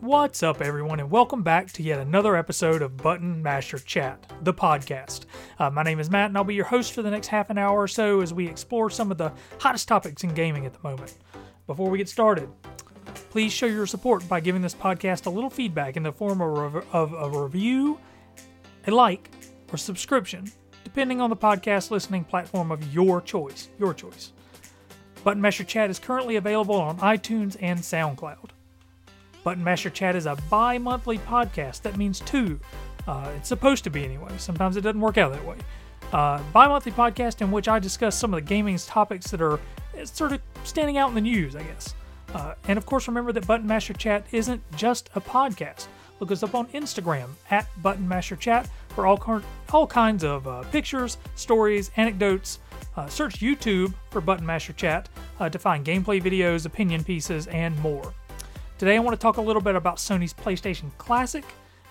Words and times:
What's 0.00 0.42
up, 0.42 0.60
everyone, 0.60 1.00
and 1.00 1.10
welcome 1.10 1.42
back 1.42 1.72
to 1.72 1.82
yet 1.82 1.98
another 1.98 2.36
episode 2.36 2.82
of 2.82 2.98
Button 2.98 3.42
Masher 3.42 3.78
Chat, 3.78 4.30
the 4.42 4.52
podcast. 4.52 5.24
Uh, 5.58 5.70
my 5.70 5.82
name 5.82 5.98
is 5.98 6.10
Matt, 6.10 6.28
and 6.28 6.36
I'll 6.36 6.44
be 6.44 6.54
your 6.54 6.66
host 6.66 6.92
for 6.92 7.00
the 7.00 7.10
next 7.10 7.28
half 7.28 7.48
an 7.48 7.56
hour 7.56 7.80
or 7.80 7.88
so 7.88 8.20
as 8.20 8.34
we 8.34 8.46
explore 8.46 8.90
some 8.90 9.10
of 9.10 9.16
the 9.16 9.32
hottest 9.58 9.88
topics 9.88 10.22
in 10.22 10.34
gaming 10.34 10.66
at 10.66 10.74
the 10.74 10.78
moment. 10.82 11.16
Before 11.66 11.88
we 11.88 11.96
get 11.96 12.10
started, 12.10 12.50
please 13.30 13.54
show 13.54 13.64
your 13.64 13.86
support 13.86 14.28
by 14.28 14.38
giving 14.38 14.60
this 14.60 14.74
podcast 14.74 15.24
a 15.24 15.30
little 15.30 15.48
feedback 15.48 15.96
in 15.96 16.02
the 16.02 16.12
form 16.12 16.42
of, 16.42 16.76
of 16.94 17.14
a 17.14 17.42
review, 17.42 17.98
a 18.86 18.90
like, 18.90 19.30
or 19.72 19.78
subscription, 19.78 20.52
depending 20.84 21.22
on 21.22 21.30
the 21.30 21.36
podcast 21.36 21.90
listening 21.90 22.22
platform 22.22 22.70
of 22.70 22.92
your 22.92 23.22
choice. 23.22 23.70
Your 23.78 23.94
choice. 23.94 24.34
Button 25.24 25.40
Masher 25.40 25.64
Chat 25.64 25.88
is 25.88 25.98
currently 25.98 26.36
available 26.36 26.76
on 26.76 26.98
iTunes 26.98 27.56
and 27.60 27.80
SoundCloud. 27.80 28.50
Button 29.46 29.62
Masher 29.62 29.90
Chat 29.90 30.16
is 30.16 30.26
a 30.26 30.34
bi 30.50 30.76
monthly 30.76 31.18
podcast. 31.18 31.82
That 31.82 31.96
means 31.96 32.18
two. 32.18 32.58
Uh, 33.06 33.30
it's 33.36 33.48
supposed 33.48 33.84
to 33.84 33.90
be 33.90 34.04
anyway. 34.04 34.32
Sometimes 34.38 34.76
it 34.76 34.80
doesn't 34.80 35.00
work 35.00 35.18
out 35.18 35.30
that 35.30 35.44
way. 35.46 35.56
Uh, 36.12 36.42
bi 36.52 36.66
monthly 36.66 36.90
podcast 36.90 37.40
in 37.40 37.52
which 37.52 37.68
I 37.68 37.78
discuss 37.78 38.18
some 38.18 38.34
of 38.34 38.38
the 38.38 38.44
gaming's 38.44 38.86
topics 38.86 39.30
that 39.30 39.40
are 39.40 39.60
sort 40.02 40.32
of 40.32 40.40
standing 40.64 40.98
out 40.98 41.10
in 41.10 41.14
the 41.14 41.20
news, 41.20 41.54
I 41.54 41.62
guess. 41.62 41.94
Uh, 42.34 42.54
and 42.66 42.76
of 42.76 42.86
course, 42.86 43.06
remember 43.06 43.30
that 43.30 43.46
Button 43.46 43.68
Masher 43.68 43.92
Chat 43.92 44.26
isn't 44.32 44.60
just 44.74 45.10
a 45.14 45.20
podcast. 45.20 45.86
Look 46.18 46.32
us 46.32 46.42
up 46.42 46.56
on 46.56 46.66
Instagram 46.68 47.28
at 47.48 47.68
Button 47.84 48.08
Masher 48.08 48.34
Chat 48.34 48.68
for 48.88 49.06
all, 49.06 49.42
all 49.72 49.86
kinds 49.86 50.24
of 50.24 50.48
uh, 50.48 50.62
pictures, 50.72 51.18
stories, 51.36 51.92
anecdotes. 51.96 52.58
Uh, 52.96 53.06
search 53.06 53.38
YouTube 53.38 53.94
for 54.10 54.20
Button 54.20 54.44
Masher 54.44 54.72
Chat 54.72 55.08
uh, 55.38 55.48
to 55.48 55.56
find 55.60 55.86
gameplay 55.86 56.20
videos, 56.20 56.66
opinion 56.66 57.04
pieces, 57.04 57.46
and 57.46 57.78
more. 57.78 58.12
Today, 58.78 58.96
I 58.96 58.98
want 58.98 59.18
to 59.18 59.22
talk 59.22 59.38
a 59.38 59.42
little 59.42 59.62
bit 59.62 59.74
about 59.74 59.96
Sony's 59.96 60.34
PlayStation 60.34 60.90
Classic, 60.98 61.44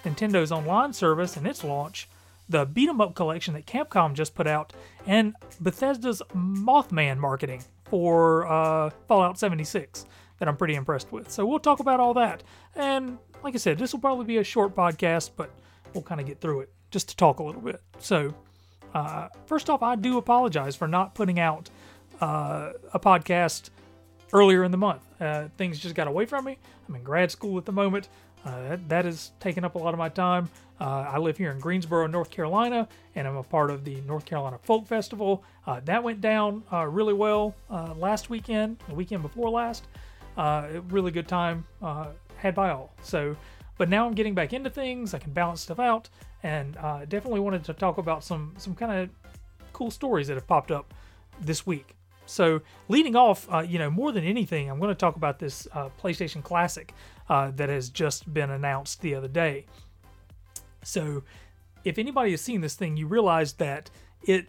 Nintendo's 0.03 0.52
online 0.52 0.94
service 0.94 1.36
and 1.36 1.47
its 1.47 1.64
launch, 1.64 2.08
the 2.47 2.64
beat 2.64 2.88
'em 2.88 3.02
up 3.02 3.16
collection 3.16 3.55
that 3.55 3.66
Capcom 3.66 4.14
just 4.14 4.36
put 4.36 4.45
out, 4.45 4.72
and 5.08 5.33
Bethesda's 5.59 6.22
Mothman 6.36 7.17
marketing 7.17 7.64
for 7.86 8.45
uh, 8.45 8.92
Fallout 9.08 9.39
76 9.39 10.05
that 10.38 10.47
I'm 10.47 10.58
pretty 10.58 10.75
impressed 10.75 11.11
with. 11.11 11.31
So 11.31 11.44
we'll 11.44 11.58
talk 11.58 11.80
about 11.80 12.00
all 12.00 12.14
that. 12.14 12.44
And 12.75 13.17
like 13.42 13.55
I 13.55 13.58
said, 13.58 13.80
this 13.80 13.92
will 13.92 13.99
probably 13.99 14.25
be 14.25 14.38
a 14.38 14.44
short 14.44 14.75
podcast, 14.75 15.31
but 15.36 15.49
we'll 15.94 16.03
kind 16.03 16.22
of 16.22 16.27
get 16.27 16.39
through 16.39 16.61
it 16.61 16.70
just 16.92 17.09
to 17.09 17.16
talk 17.16 17.39
a 17.39 17.44
little 17.44 17.61
bit. 17.61 17.81
So, 17.97 18.36
uh, 18.94 19.30
first 19.47 19.72
off, 19.72 19.81
I 19.81 19.95
do 19.95 20.20
apologize 20.20 20.75
for 20.75 20.88
not 20.88 21.16
putting 21.16 21.39
out 21.39 21.70
uh, 22.22 22.73
a 22.94 22.99
podcast 22.99 23.72
earlier 24.33 24.64
in 24.64 24.70
the 24.70 24.77
month. 24.77 25.02
Uh, 25.19 25.47
things 25.58 25.80
just 25.80 25.95
got 25.95 26.08
away 26.08 26.25
from 26.25 26.45
me. 26.45 26.58
I'm 26.88 26.95
in 26.95 27.03
grad 27.03 27.31
school 27.31 27.58
at 27.58 27.66
the 27.66 27.71
moment. 27.71 28.09
Uh, 28.45 28.69
that, 28.69 28.89
that 28.89 29.05
has 29.05 29.31
taken 29.39 29.63
up 29.63 29.75
a 29.75 29.77
lot 29.77 29.94
of 29.94 29.97
my 29.97 30.09
time. 30.09 30.49
Uh, 30.80 31.05
I 31.09 31.17
live 31.17 31.38
here 31.38 31.52
in 31.52 31.59
Greensboro, 31.59 32.05
North 32.05 32.30
Carolina, 32.30 32.88
and 33.16 33.27
I'm 33.27 33.38
a 33.38 33.43
part 33.43 33.71
of 33.71 33.83
the 33.86 34.02
North 34.02 34.25
Carolina 34.25 34.59
Folk 34.61 34.86
Festival. 34.88 35.43
Uh, 35.66 35.80
that 35.86 36.03
went 36.03 36.21
down 36.21 36.63
uh, 36.71 36.86
really 36.86 37.13
well 37.13 37.55
uh, 37.71 37.93
last 37.97 38.30
weekend, 38.30 38.77
the 38.88 38.95
weekend 38.95 39.23
before 39.23 39.49
last. 39.49 39.88
really 40.89 41.11
good 41.11 41.27
time 41.27 41.66
had 42.38 42.53
by 42.53 42.69
all. 42.69 42.93
So, 43.02 43.36
but 43.77 43.89
now 43.89 44.05
I'm 44.05 44.13
getting 44.13 44.36
back 44.36 44.53
into 44.53 44.69
things. 44.69 45.13
I 45.13 45.19
can 45.19 45.31
balance 45.31 45.61
stuff 45.61 45.80
out, 45.80 46.09
and 46.43 46.73
definitely 47.08 47.39
wanted 47.39 47.63
to 47.63 47.73
talk 47.73 47.97
about 47.97 48.23
some 48.23 48.53
some 48.58 48.75
kind 48.75 48.91
of 48.91 49.09
cool 49.73 49.89
stories 49.89 50.27
that 50.27 50.36
have 50.36 50.47
popped 50.47 50.71
up 50.71 50.93
this 51.41 51.66
week. 51.66 51.95
So, 52.26 52.62
leading 52.88 53.16
off, 53.16 53.48
uh, 53.52 53.59
you 53.59 53.78
know, 53.78 53.90
more 53.90 54.12
than 54.12 54.23
anything, 54.23 54.70
I'm 54.70 54.80
going 54.80 54.90
to 54.90 54.95
talk 54.95 55.16
about 55.16 55.40
this 55.40 55.68
uh, 55.73 55.90
PlayStation 56.02 56.44
Classic 56.44 56.94
uh, 57.30 57.52
that 57.56 57.70
has 57.70 57.90
just 57.90 58.32
been 58.34 58.50
announced 58.50 59.02
the 59.02 59.16
other 59.16 59.28
day. 59.28 59.66
So, 60.84 61.23
if 61.84 61.98
anybody 62.00 62.32
has 62.32 62.42
seen 62.42 62.62
this 62.62 62.76
thing, 62.76 62.98
you 62.98 63.08
realize 63.08 63.54
that 63.54 63.89
it 64.23 64.48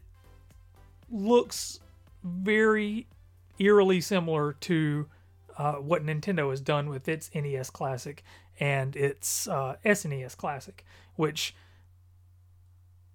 looks 1.10 1.80
very 2.24 3.06
eerily 3.58 4.00
similar 4.00 4.54
to 4.54 5.06
uh, 5.58 5.74
what 5.74 6.04
Nintendo 6.04 6.50
has 6.50 6.60
done 6.60 6.88
with 6.88 7.08
its 7.08 7.30
NES 7.34 7.70
Classic 7.70 8.22
and 8.58 8.96
its 8.96 9.46
SNES 9.46 10.32
uh, 10.32 10.36
Classic, 10.36 10.84
which 11.16 11.54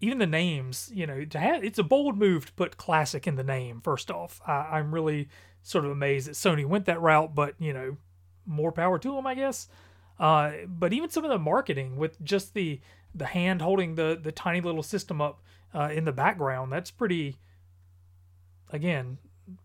even 0.01 0.17
the 0.17 0.28
names, 0.28 0.91
you 0.94 1.06
know, 1.06 1.23
to 1.25 1.39
have 1.39 1.63
it's 1.63 1.79
a 1.79 1.84
bold 1.84 2.17
move 2.17 2.47
to 2.47 2.53
put 2.53 2.78
classic 2.78 3.28
in 3.28 3.35
the 3.35 3.44
name. 3.44 3.79
First 3.81 4.09
off, 4.12 4.41
I, 4.45 4.79
am 4.79 4.94
really 4.94 5.29
sort 5.62 5.85
of 5.85 5.91
amazed 5.91 6.28
that 6.28 6.34
Sony 6.34 6.66
went 6.66 6.85
that 6.85 7.00
route, 7.00 7.35
but 7.35 7.56
you 7.59 7.72
know, 7.72 7.97
more 8.45 8.72
power 8.72 8.97
to 8.97 9.16
them, 9.16 9.28
I 9.28 9.35
guess. 9.35 9.67
Uh, 10.19 10.51
but 10.67 10.91
even 10.91 11.09
some 11.09 11.23
of 11.23 11.29
the 11.29 11.40
marketing 11.40 11.95
with 11.97 12.22
just 12.23 12.53
the 12.53 12.81
the 13.13 13.28
hand 13.28 13.61
holding 13.61 13.95
the 13.95 14.19
the 14.22 14.31
tiny 14.31 14.59
little 14.59 14.84
system 14.84 15.22
up 15.22 15.41
uh, 15.73 15.90
in 15.94 16.06
the 16.06 16.11
background, 16.11 16.72
that's 16.72 16.91
pretty. 16.91 17.38
Again, 18.73 19.17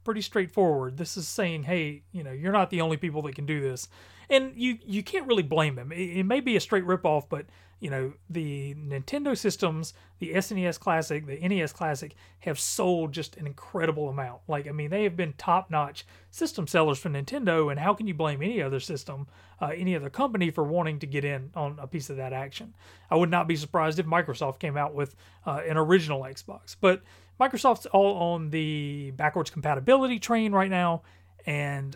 pretty 0.04 0.22
straightforward. 0.22 0.97
This 0.97 1.16
is 1.16 1.28
saying, 1.28 1.64
hey, 1.64 2.02
you 2.12 2.22
know, 2.22 2.32
you're 2.32 2.52
not 2.52 2.70
the 2.70 2.80
only 2.80 2.97
people 2.97 3.22
that 3.22 3.34
can 3.34 3.47
do 3.47 3.60
this, 3.60 3.88
and 4.30 4.52
you 4.56 4.78
you 4.84 5.02
can't 5.02 5.26
really 5.26 5.42
blame 5.42 5.74
them. 5.74 5.92
It, 5.92 6.19
it 6.19 6.24
may 6.24 6.41
be 6.41 6.56
a 6.56 6.60
straight 6.60 6.84
ripoff, 6.84 7.28
but 7.28 7.47
you 7.78 7.91
know, 7.91 8.14
the 8.30 8.75
Nintendo 8.75 9.36
systems, 9.36 9.92
the 10.19 10.32
SNES 10.32 10.80
Classic, 10.80 11.26
the 11.26 11.46
NES 11.46 11.72
Classic 11.75 12.14
have 12.41 12.58
sold 12.58 13.12
just 13.12 13.36
an 13.36 13.46
incredible 13.46 14.08
amount. 14.08 14.41
Like, 14.48 14.66
I 14.66 14.72
mean, 14.72 14.88
they 14.88 15.04
have 15.04 15.14
been 15.14 15.34
top 15.34 15.70
notch 15.70 16.06
system 16.30 16.66
sellers 16.66 16.98
for 16.98 17.10
Nintendo, 17.10 17.70
and 17.70 17.78
how 17.78 17.92
can 17.92 18.06
you 18.06 18.14
blame 18.14 18.41
any 18.41 18.62
other 18.62 18.80
system, 18.80 19.26
uh, 19.60 19.72
any 19.76 19.94
other 19.94 20.08
company 20.08 20.50
for 20.50 20.64
wanting 20.64 20.98
to 21.00 21.06
get 21.06 21.25
in 21.25 21.50
on 21.54 21.78
a 21.78 21.86
piece 21.86 22.08
of 22.08 22.16
that 22.16 22.32
action? 22.32 22.75
I 23.10 23.16
would 23.16 23.30
not 23.30 23.46
be 23.46 23.56
surprised 23.56 23.98
if 23.98 24.06
Microsoft 24.06 24.58
came 24.58 24.78
out 24.78 24.94
with 24.94 25.14
uh, 25.44 25.60
an 25.69 25.76
original 25.76 26.22
Xbox, 26.22 26.76
but 26.80 27.02
Microsoft's 27.41 27.86
all 27.86 28.16
on 28.34 28.50
the 28.50 29.12
backwards 29.12 29.50
compatibility 29.50 30.19
train 30.19 30.52
right 30.52 30.70
now, 30.70 31.02
and 31.44 31.94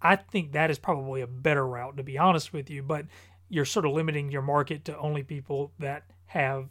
I 0.00 0.16
think 0.16 0.52
that 0.52 0.70
is 0.70 0.78
probably 0.78 1.22
a 1.22 1.26
better 1.26 1.66
route, 1.66 1.96
to 1.96 2.02
be 2.02 2.18
honest 2.18 2.52
with 2.52 2.68
you. 2.70 2.82
But 2.82 3.06
you're 3.48 3.64
sort 3.64 3.86
of 3.86 3.92
limiting 3.92 4.30
your 4.30 4.42
market 4.42 4.84
to 4.86 4.98
only 4.98 5.22
people 5.22 5.72
that 5.78 6.04
have 6.26 6.68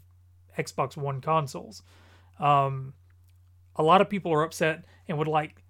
Xbox 0.57 0.95
One 0.95 1.21
consoles. 1.21 1.81
Um, 2.39 2.93
a 3.75 3.83
lot 3.83 4.01
of 4.01 4.09
people 4.09 4.31
are 4.33 4.43
upset 4.43 4.85
and 5.07 5.17
would 5.17 5.27
like 5.27 5.63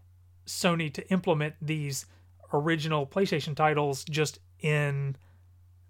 Sony 0.45 0.93
to 0.93 1.09
implement 1.11 1.55
these 1.61 2.05
original 2.53 3.05
PlayStation 3.05 3.55
titles 3.55 4.03
just 4.05 4.39
in 4.59 5.16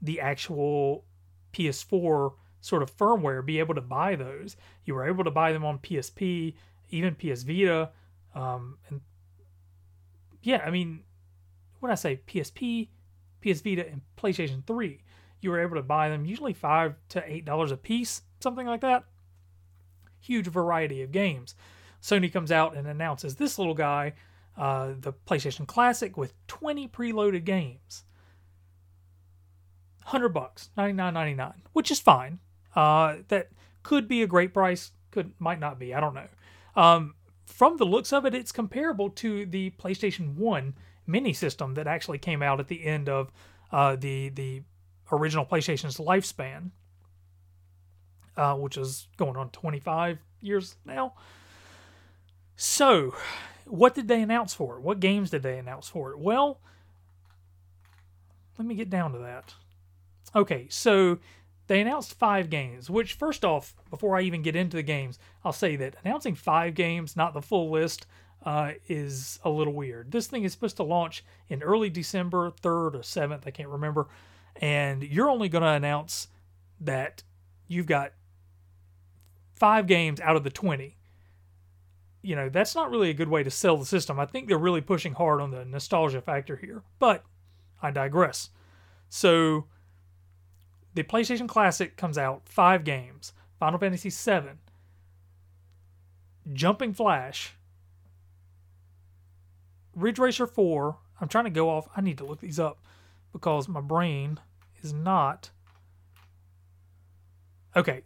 the 0.02 0.20
actual 0.20 1.06
PS4 1.54 2.34
sort 2.62 2.84
of 2.84 2.96
firmware, 2.96 3.46
be 3.46 3.60
able 3.60 3.76
to 3.76 3.82
buy 3.82 4.16
those. 4.16 4.58
You 4.86 4.96
were 4.96 5.08
able 5.08 5.24
to 5.24 5.32
buy 5.32 5.52
them 5.52 5.66
on 5.66 5.80
PSP, 5.80 6.54
even 6.90 7.16
PS 7.16 7.44
Vita. 7.44 7.92
Um, 8.34 8.78
and 8.90 9.02
yeah, 10.42 10.64
I 10.66 10.72
mean, 10.72 11.04
when 11.80 11.92
I 11.92 11.96
say 11.96 12.22
PSP, 12.28 12.90
PS 13.42 13.62
Vita, 13.62 13.88
and 13.88 14.02
PlayStation 14.18 14.66
3, 14.66 15.02
you 15.42 15.52
were 15.52 15.62
able 15.62 15.76
to 15.76 15.84
buy 15.84 16.10
them 16.10 16.26
usually 16.26 16.54
five 16.54 16.96
to 17.10 17.24
eight 17.26 17.46
dollars 17.46 17.72
a 17.72 17.78
piece, 17.78 18.24
something 18.40 18.66
like 18.66 18.82
that. 18.82 19.04
Huge 20.20 20.48
variety 20.48 21.02
of 21.04 21.12
games. 21.12 21.56
Sony 22.02 22.32
comes 22.32 22.52
out 22.52 22.76
and 22.76 22.88
announces 22.88 23.36
this 23.36 23.58
little 23.58 23.74
guy, 23.74 24.14
uh, 24.58 24.94
the 25.00 25.14
PlayStation 25.14 25.68
Classic, 25.68 26.18
with 26.18 26.34
20 26.48 26.88
preloaded 26.88 27.44
games. 27.44 28.04
100 30.04 30.30
bucks, 30.30 30.70
99.99, 30.78 31.54
which 31.74 31.92
is 31.92 32.00
fine. 32.00 32.40
Uh, 32.78 33.24
that 33.30 33.50
could 33.82 34.08
be 34.08 34.22
a 34.22 34.28
great 34.28 34.54
price, 34.54 34.92
could 35.10 35.34
might 35.40 35.60
not 35.60 35.80
be. 35.80 35.96
I 35.96 36.00
don't 36.00 36.14
know. 36.14 36.28
Um, 36.76 37.16
from 37.48 37.78
the 37.78 37.86
looks 37.86 38.14
of 38.14 38.24
it, 38.24 38.36
it's 38.36 38.52
comparable 38.52 39.10
to 39.10 39.48
the 39.48 39.72
PlayStation 39.72 40.36
One 40.36 40.76
mini 41.08 41.34
system 41.34 41.74
that 41.74 41.88
actually 41.88 42.20
came 42.20 42.44
out 42.44 42.60
at 42.60 42.68
the 42.68 42.86
end 42.86 43.10
of 43.10 43.32
uh, 43.72 43.96
the 43.96 44.30
the 44.30 44.62
original 45.12 45.44
PlayStation's 45.44 45.98
lifespan, 45.98 46.70
uh, 48.38 48.54
which 48.54 48.78
is 48.78 49.08
going 49.18 49.38
on 49.38 49.50
25 49.50 50.20
years 50.42 50.76
now. 50.86 51.16
So, 52.58 53.16
what 53.66 53.96
did 53.96 54.08
they 54.08 54.22
announce 54.22 54.54
for 54.54 54.76
it? 54.76 54.82
What 54.84 55.00
games 55.00 55.32
did 55.32 55.42
they 55.42 55.58
announce 55.58 55.90
for 55.90 56.12
it? 56.12 56.20
Well, 56.20 56.60
let 58.60 58.68
me 58.68 58.76
get 58.76 58.92
down 58.92 59.14
to 59.14 59.20
that. 59.20 59.56
Okay, 60.36 60.68
so 60.70 61.18
they 61.68 61.82
announced 61.82 62.18
five 62.18 62.50
games, 62.50 62.90
which, 62.90 63.14
first 63.14 63.46
off, 63.46 63.76
before 63.90 64.18
I 64.18 64.22
even 64.22 64.42
get 64.42 64.56
into 64.56 64.78
the 64.78 64.84
games, 64.84 65.20
I'll 65.44 65.54
say 65.54 65.76
that 65.78 65.96
announcing 66.04 66.36
five 66.36 66.74
games, 66.74 67.16
not 67.16 67.34
the 67.34 67.42
full 67.42 67.70
list, 67.70 68.08
uh, 68.46 68.74
is 68.88 69.40
a 69.44 69.50
little 69.50 69.74
weird. 69.74 70.12
This 70.12 70.28
thing 70.28 70.44
is 70.44 70.54
supposed 70.54 70.78
to 70.78 70.84
launch 70.84 71.24
in 71.50 71.62
early 71.62 71.90
December, 71.90 72.52
3rd 72.52 72.96
or 72.96 73.00
7th, 73.00 73.46
I 73.46 73.52
can't 73.52 73.70
remember 73.70 74.08
and 74.62 75.04
you're 75.04 75.30
only 75.30 75.50
going 75.50 75.64
to 75.64 75.70
announce 75.70 76.28
that 76.80 77.24
you've 77.68 77.86
got 77.86 78.14
five 79.56 79.88
games 79.88 80.20
out 80.22 80.36
of 80.36 80.44
the 80.44 80.50
20 80.50 80.96
you 82.22 82.36
know 82.36 82.50
that's 82.50 82.76
not 82.76 82.92
really 82.92 83.10
a 83.10 83.14
good 83.14 83.30
way 83.30 83.44
to 83.44 83.50
sell 83.50 83.78
the 83.78 83.86
system. 83.86 84.20
I 84.20 84.26
think 84.26 84.48
they're 84.48 84.58
really 84.58 84.82
pushing 84.82 85.14
hard 85.14 85.40
on 85.40 85.52
the 85.52 85.66
nostalgia 85.66 86.22
factor 86.22 86.56
here 86.58 86.84
but 87.00 87.24
i 87.82 87.92
digress. 87.92 88.50
So 89.10 89.66
the 90.98 91.04
PlayStation 91.04 91.48
Classic 91.48 91.96
comes 91.96 92.18
out 92.18 92.50
five 92.50 92.84
games 92.84 93.32
Final 93.60 93.78
Fantasy 93.78 94.10
VII, 94.10 94.58
Jumping 96.52 96.92
Flash, 96.92 97.54
Ridge 99.96 100.18
Racer 100.18 100.48
4. 100.48 100.98
I'm 101.22 101.28
trying 101.28 101.44
to 101.44 101.52
go 101.52 101.70
off. 101.70 101.88
I 101.96 102.02
need 102.02 102.18
to 102.18 102.26
look 102.26 102.40
these 102.40 102.60
up 102.60 102.80
because 103.32 103.68
my 103.68 103.80
brain 103.80 104.40
is 104.82 104.92
not. 104.92 105.52
Okay. 107.76 108.02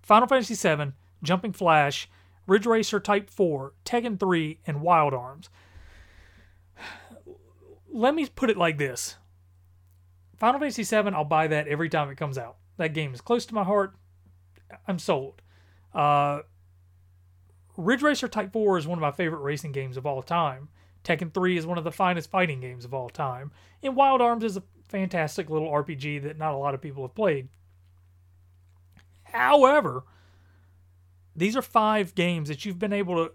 Final 0.00 0.26
Fantasy 0.26 0.54
VII, 0.54 0.92
Jumping 1.22 1.52
Flash, 1.52 2.08
Ridge 2.46 2.64
Racer 2.64 2.98
Type 2.98 3.28
4, 3.28 3.74
Tekken 3.84 4.18
3, 4.18 4.60
and 4.66 4.80
Wild 4.80 5.12
Arms. 5.12 5.50
Let 7.92 8.14
me 8.14 8.26
put 8.26 8.48
it 8.48 8.56
like 8.56 8.78
this 8.78 9.16
Final 10.36 10.60
Fantasy 10.60 10.82
VII, 10.82 11.10
I'll 11.14 11.24
buy 11.24 11.46
that 11.46 11.68
every 11.68 11.88
time 11.88 12.10
it 12.10 12.16
comes 12.16 12.36
out. 12.38 12.56
That 12.76 12.92
game 12.92 13.14
is 13.14 13.20
close 13.20 13.46
to 13.46 13.54
my 13.54 13.64
heart. 13.64 13.94
I'm 14.86 14.98
sold. 14.98 15.42
Uh, 15.94 16.40
Ridge 17.76 18.02
Racer 18.02 18.28
Type 18.28 18.52
4 18.52 18.78
is 18.78 18.86
one 18.86 18.98
of 18.98 19.02
my 19.02 19.12
favorite 19.12 19.40
racing 19.40 19.72
games 19.72 19.96
of 19.96 20.06
all 20.06 20.22
time. 20.22 20.68
Tekken 21.04 21.32
3 21.32 21.56
is 21.56 21.66
one 21.66 21.78
of 21.78 21.84
the 21.84 21.92
finest 21.92 22.30
fighting 22.30 22.60
games 22.60 22.84
of 22.84 22.92
all 22.92 23.08
time. 23.08 23.52
And 23.82 23.96
Wild 23.96 24.20
Arms 24.20 24.44
is 24.44 24.56
a 24.56 24.62
fantastic 24.88 25.48
little 25.48 25.70
RPG 25.70 26.22
that 26.24 26.38
not 26.38 26.54
a 26.54 26.58
lot 26.58 26.74
of 26.74 26.82
people 26.82 27.04
have 27.04 27.14
played. 27.14 27.48
However, 29.24 30.04
these 31.34 31.56
are 31.56 31.62
five 31.62 32.14
games 32.14 32.48
that 32.48 32.64
you've 32.64 32.78
been 32.78 32.92
able 32.92 33.26
to, 33.26 33.32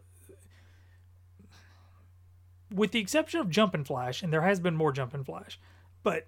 with 2.74 2.92
the 2.92 3.00
exception 3.00 3.40
of 3.40 3.50
Jumping 3.50 3.84
Flash, 3.84 4.24
and 4.24 4.34
there 4.34 4.42
has 4.42 4.60
been 4.60 4.76
more 4.76 4.92
Jumping 4.92 5.24
Flash, 5.24 5.60
but 6.04 6.28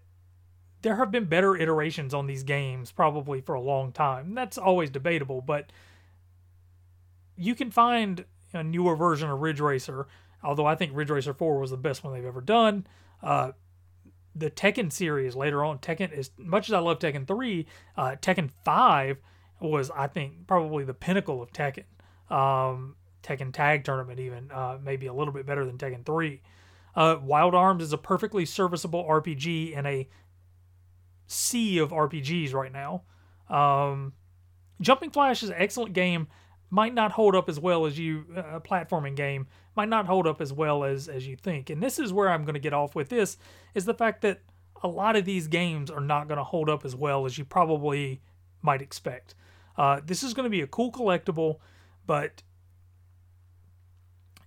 there 0.84 0.98
have 0.98 1.12
been 1.12 1.26
better 1.26 1.56
iterations 1.56 2.14
on 2.14 2.28
these 2.28 2.44
games 2.44 2.92
probably 2.92 3.42
for 3.42 3.56
a 3.56 3.62
long 3.62 3.92
time. 3.92 4.36
That's 4.36 4.58
always 4.58 4.90
debatable, 4.90 5.42
but 5.42 5.72
you 7.36 7.56
can 7.56 7.72
find 7.72 8.26
a 8.54 8.64
newer 8.64 8.96
version 8.96 9.30
of 9.30 9.40
Ridge 9.40 9.62
Racer, 9.62 10.08
although 10.44 10.66
I 10.66 10.76
think 10.76 10.92
Ridge 10.94 11.10
Racer 11.10 11.34
4 11.34 11.60
was 11.60 11.72
the 11.72 11.78
best 11.78 12.04
one 12.04 12.14
they've 12.14 12.26
ever 12.26 12.42
done. 12.42 12.86
Uh, 13.24 13.54
the 14.36 14.52
Tekken 14.52 14.92
series 14.92 15.36
later 15.36 15.64
on, 15.64 15.80
Tekken, 15.80 16.12
as 16.12 16.32
much 16.38 16.70
as 16.70 16.74
I 16.74 16.80
love 16.80 17.00
Tekken 17.00 17.26
3, 17.26 17.66
uh, 17.98 18.16
Tekken 18.22 18.52
5 18.66 19.18
was, 19.62 19.90
I 19.90 20.08
think, 20.08 20.48
probably 20.48 20.84
the 20.84 20.94
pinnacle 20.94 21.42
of 21.42 21.52
Tekken. 21.54 21.86
Um, 22.30 22.96
Tekken 23.24 23.54
Tag 23.54 23.86
Tournament, 23.86 24.20
even, 24.20 24.52
uh, 24.52 24.78
maybe 24.84 25.08
a 25.08 25.14
little 25.14 25.34
bit 25.34 25.46
better 25.46 25.66
than 25.66 25.78
Tekken 25.78 26.06
3. 26.06 26.42
Uh, 26.96 27.18
Wild 27.24 27.56
Arms 27.56 27.84
is 27.84 27.94
a 27.94 27.98
perfectly 27.98 28.46
serviceable 28.46 29.06
RPG 29.06 29.72
in 29.72 29.86
a 29.86 30.08
sea 31.34 31.78
of 31.80 31.92
RPGs 31.92 32.54
right 32.54 32.72
now. 32.72 33.04
Um, 33.50 34.14
Jumping 34.82 35.12
Flash 35.12 35.44
is 35.44 35.50
an 35.50 35.56
excellent 35.58 35.94
game. 35.94 36.28
Might 36.70 36.94
not 36.94 37.12
hold 37.12 37.36
up 37.36 37.50
as 37.50 37.60
well 37.60 37.86
as 37.86 38.00
you 38.00 38.26
uh, 38.36 38.56
a 38.56 38.62
platforming 38.62 39.16
game 39.16 39.48
might 39.76 39.90
not 39.90 40.06
hold 40.06 40.28
up 40.28 40.42
as 40.42 40.54
well 40.54 40.84
as 40.84 41.08
as 41.08 41.28
you 41.28 41.36
think. 41.36 41.70
And 41.70 41.82
this 41.82 42.00
is 42.00 42.14
where 42.14 42.30
I'm 42.30 42.44
going 42.44 42.54
to 42.54 42.60
get 42.60 42.74
off 42.74 42.96
with 42.96 43.10
this 43.10 43.38
is 43.74 43.86
the 43.86 43.94
fact 43.94 44.22
that 44.22 44.42
a 44.84 44.88
lot 44.88 45.16
of 45.16 45.26
these 45.26 45.48
games 45.48 45.90
are 45.90 46.02
not 46.02 46.28
going 46.28 46.38
to 46.38 46.44
hold 46.44 46.70
up 46.70 46.86
as 46.86 46.96
well 46.96 47.26
as 47.26 47.38
you 47.38 47.46
probably 47.46 48.22
might 48.62 48.82
expect. 48.82 49.36
Uh, 49.78 50.02
this 50.06 50.24
is 50.24 50.34
going 50.34 50.44
to 50.44 50.50
be 50.50 50.62
a 50.62 50.68
cool 50.68 50.92
collectible, 50.92 51.58
but 52.06 52.44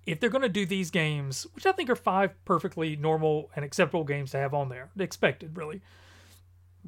if 0.04 0.20
they're 0.20 0.30
going 0.30 0.42
to 0.42 0.48
do 0.48 0.66
these 0.66 0.90
games, 0.90 1.46
which 1.54 1.66
I 1.66 1.72
think 1.72 1.90
are 1.90 1.96
five 1.96 2.32
perfectly 2.44 2.94
normal 2.94 3.50
and 3.56 3.64
acceptable 3.64 4.04
games 4.04 4.30
to 4.30 4.38
have 4.38 4.54
on 4.54 4.68
there, 4.68 4.90
expected 4.98 5.56
really, 5.56 5.80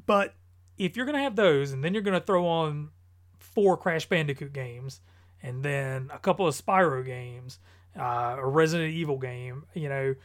but 0.09 0.33
if 0.79 0.97
you're 0.97 1.05
to 1.15 1.21
have 1.21 1.35
those 1.35 1.71
and 1.71 1.83
then 1.83 1.93
you're 1.93 2.01
to 2.19 2.25
throw 2.25 2.47
on 2.47 2.89
four 3.37 3.77
Crash 3.77 4.09
Bandicoot 4.09 4.53
games 4.53 5.01
and 5.43 5.61
then 5.61 6.09
a 6.11 6.17
couple 6.17 6.47
of 6.47 6.55
Spyro 6.55 7.05
games, 7.05 7.59
uh, 7.95 8.35
a 8.39 8.47
Resident 8.47 8.91
Evil 8.91 9.19
game, 9.19 9.65
you 9.75 9.87
know, 9.87 10.15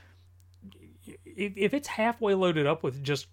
if, 1.26 1.52
if 1.54 1.74
it's 1.74 1.86
halfway 1.86 2.32
loaded 2.32 2.66
up 2.66 2.82
with 2.82 3.04
just, 3.04 3.26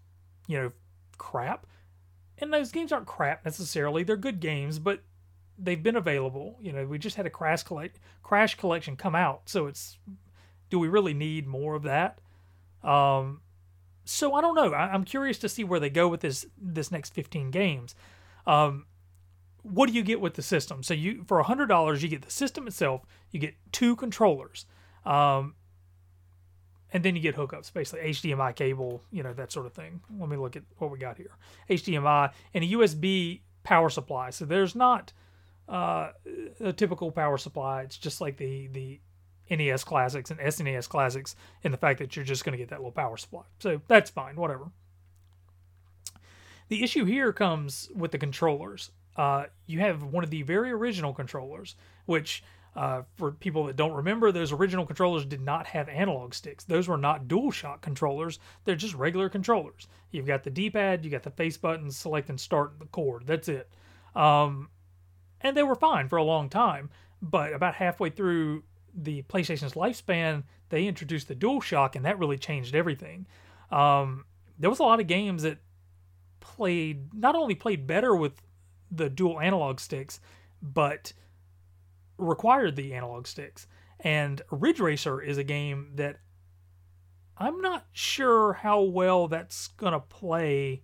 you 0.46 0.58
know, 0.58 0.74
crap, 1.18 1.68
and 2.40 2.54
those 2.54 2.70
games 2.70 2.92
aren't 2.92 3.08
crap 3.08 3.46
necessarily, 3.46 4.04
they're 4.04 4.18
good 4.18 4.42
games, 4.42 4.78
but 4.78 5.04
they've 5.58 5.82
been 5.82 5.96
available. 5.96 6.58
You 6.62 6.74
know, 6.74 6.86
we 6.86 6.98
just 7.00 7.16
had 7.16 7.26
a 7.26 7.30
Crash 7.30 7.64
collect 7.64 7.98
Crash 8.24 8.56
collection 8.56 8.98
come 8.98 9.16
out, 9.16 9.44
so 9.46 9.68
it's 9.68 10.00
do 10.70 10.80
we 10.80 10.90
really 10.90 11.14
need 11.14 11.48
more 11.48 11.76
of 11.76 11.84
that? 11.84 12.20
Um, 12.84 13.40
so 14.12 14.34
I 14.34 14.42
don't 14.42 14.56
know. 14.56 14.74
I, 14.74 14.94
am 14.94 15.04
curious 15.04 15.38
to 15.40 15.50
see 15.50 15.64
where 15.64 15.80
they 15.80 15.90
go 15.90 16.08
with 16.08 16.22
this 16.22 16.46
this 16.58 16.92
next 16.92 17.14
15 17.14 17.52
games. 17.52 17.96
Um, 18.46 18.86
what 19.64 19.88
do 19.88 19.94
you 19.94 20.04
get 20.04 20.20
with 20.20 20.34
the 20.34 20.42
system? 20.42 20.84
So 20.84 20.94
you 20.94 21.24
for 21.28 21.42
hundred 21.44 21.68
dollars 21.68 22.02
you 22.04 22.10
get 22.10 22.24
the 22.24 22.32
system 22.32 22.68
itself. 22.68 23.06
You 23.32 23.40
get 23.40 23.56
two 23.72 23.96
controllers, 23.96 24.66
um, 25.06 25.56
and 26.92 27.04
then 27.04 27.16
you 27.16 27.22
get 27.22 27.36
hookups, 27.36 27.72
basically 27.72 28.10
HDMI 28.10 28.56
cable, 28.56 29.04
you 29.12 29.24
know 29.24 29.34
that 29.34 29.52
sort 29.52 29.66
of 29.66 29.74
thing. 29.74 30.02
Let 30.18 30.30
me 30.30 30.38
look 30.38 30.56
at 30.56 30.64
what 30.78 30.92
we 30.92 30.98
got 30.98 31.18
here: 31.18 31.38
HDMI 31.70 32.32
and 32.54 32.64
a 32.64 32.68
USB 32.68 33.42
power 33.64 33.90
supply. 33.90 34.32
So 34.32 34.46
there's 34.46 34.76
not 34.76 35.14
uh, 35.70 36.12
a 36.60 36.74
typical 36.74 37.12
power 37.12 37.38
supply. 37.38 37.84
It's 37.84 37.98
just 37.98 38.20
like 38.20 38.38
the 38.38 38.68
the 38.68 39.00
NES 39.52 39.84
Classics 39.84 40.32
and 40.32 40.40
SNES 40.40 40.88
Classics 40.90 41.36
in 41.64 41.72
the 41.72 41.78
fact 41.78 42.00
that 42.00 42.16
you're 42.16 42.26
just 42.26 42.46
going 42.46 42.54
to 42.54 42.58
get 42.58 42.70
that 42.70 42.80
little 42.80 42.92
power 42.92 43.18
supply. 43.18 43.44
So 43.60 43.82
that's 43.88 44.10
fine, 44.10 44.36
whatever. 44.38 44.72
The 46.70 46.84
issue 46.84 47.04
here 47.04 47.34
comes 47.34 47.90
with 47.94 48.12
the 48.12 48.18
controllers. 48.18 48.92
Uh, 49.18 49.46
you 49.66 49.80
have 49.82 50.04
one 50.04 50.24
of 50.24 50.30
the 50.30 50.42
very 50.44 50.72
original 50.72 51.14
controllers, 51.14 51.76
which, 52.06 52.44
uh, 52.78 53.02
for 53.18 53.34
people 53.34 53.66
that 53.66 53.76
don't 53.76 53.92
remember, 53.92 54.32
those 54.32 54.54
original 54.54 54.86
controllers 54.86 55.26
did 55.26 55.42
not 55.42 55.68
have 55.68 55.90
analog 55.90 56.34
sticks. 56.34 56.64
Those 56.64 56.88
were 56.88 56.98
not 56.98 57.28
DualShock 57.28 57.82
controllers, 57.82 58.40
they're 58.64 58.76
just 58.76 58.96
regular 58.96 59.28
controllers. 59.28 59.88
You've 60.12 60.28
got 60.28 60.44
the 60.44 60.50
D 60.50 60.70
pad, 60.70 61.04
you 61.04 61.12
got 61.12 61.24
the 61.24 61.32
face 61.32 61.58
buttons, 61.58 61.98
select 61.98 62.30
and 62.30 62.40
start 62.40 62.80
the 62.80 62.86
cord. 62.86 63.28
That's 63.28 63.50
it. 63.50 63.70
Um, 64.16 64.70
and 65.42 65.58
they 65.58 65.64
were 65.64 65.76
fine 65.76 66.08
for 66.08 66.18
a 66.18 66.24
long 66.24 66.48
time, 66.48 66.90
but 67.22 67.52
about 67.52 67.76
halfway 67.76 68.12
through 68.12 68.64
the 68.94 69.24
PlayStation's 69.24 69.74
lifespan, 69.74 70.44
they 70.70 70.88
introduced 70.88 71.28
the 71.28 71.36
DualShock, 71.36 71.96
and 71.96 72.06
that 72.06 72.20
really 72.20 72.38
changed 72.38 72.76
everything. 72.76 73.28
Um, 73.72 74.26
there 74.60 74.70
was 74.70 74.80
a 74.80 74.84
lot 74.84 75.00
of 75.00 75.08
games 75.08 75.44
that 75.44 75.60
played 76.40 77.14
not 77.14 77.36
only 77.36 77.56
played 77.56 77.88
better 77.88 78.16
with 78.16 78.42
the 78.92 79.10
dual 79.10 79.40
analog 79.40 79.80
sticks, 79.80 80.20
but 80.62 81.14
required 82.18 82.76
the 82.76 82.94
analog 82.94 83.28
sticks. 83.28 83.68
And 84.00 84.42
Ridge 84.52 84.80
Racer 84.80 85.22
is 85.22 85.38
a 85.38 85.44
game 85.44 85.92
that 85.96 86.18
I'm 87.38 87.62
not 87.62 87.86
sure 87.92 88.54
how 88.54 88.82
well 88.82 89.28
that's 89.28 89.68
gonna 89.70 90.00
play 90.00 90.84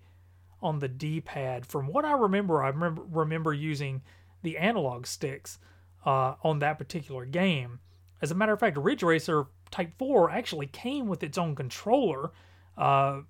on 0.61 0.79
the 0.79 0.87
D-pad. 0.87 1.65
From 1.65 1.87
what 1.87 2.05
I 2.05 2.13
remember, 2.13 2.63
I 2.63 2.69
remember 2.69 3.03
remember 3.03 3.53
using 3.53 4.01
the 4.41 4.57
analog 4.57 5.05
sticks 5.05 5.59
uh, 6.05 6.35
on 6.43 6.59
that 6.59 6.77
particular 6.77 7.25
game, 7.25 7.79
as 8.21 8.31
a 8.31 8.35
matter 8.35 8.53
of 8.53 8.59
fact, 8.59 8.77
Ridge 8.77 9.03
Racer 9.03 9.45
Type 9.71 9.91
4 9.97 10.29
actually 10.29 10.67
came 10.67 11.07
with 11.07 11.23
its 11.23 11.37
own 11.37 11.55
controller 11.55 12.31
uh, 12.77 13.21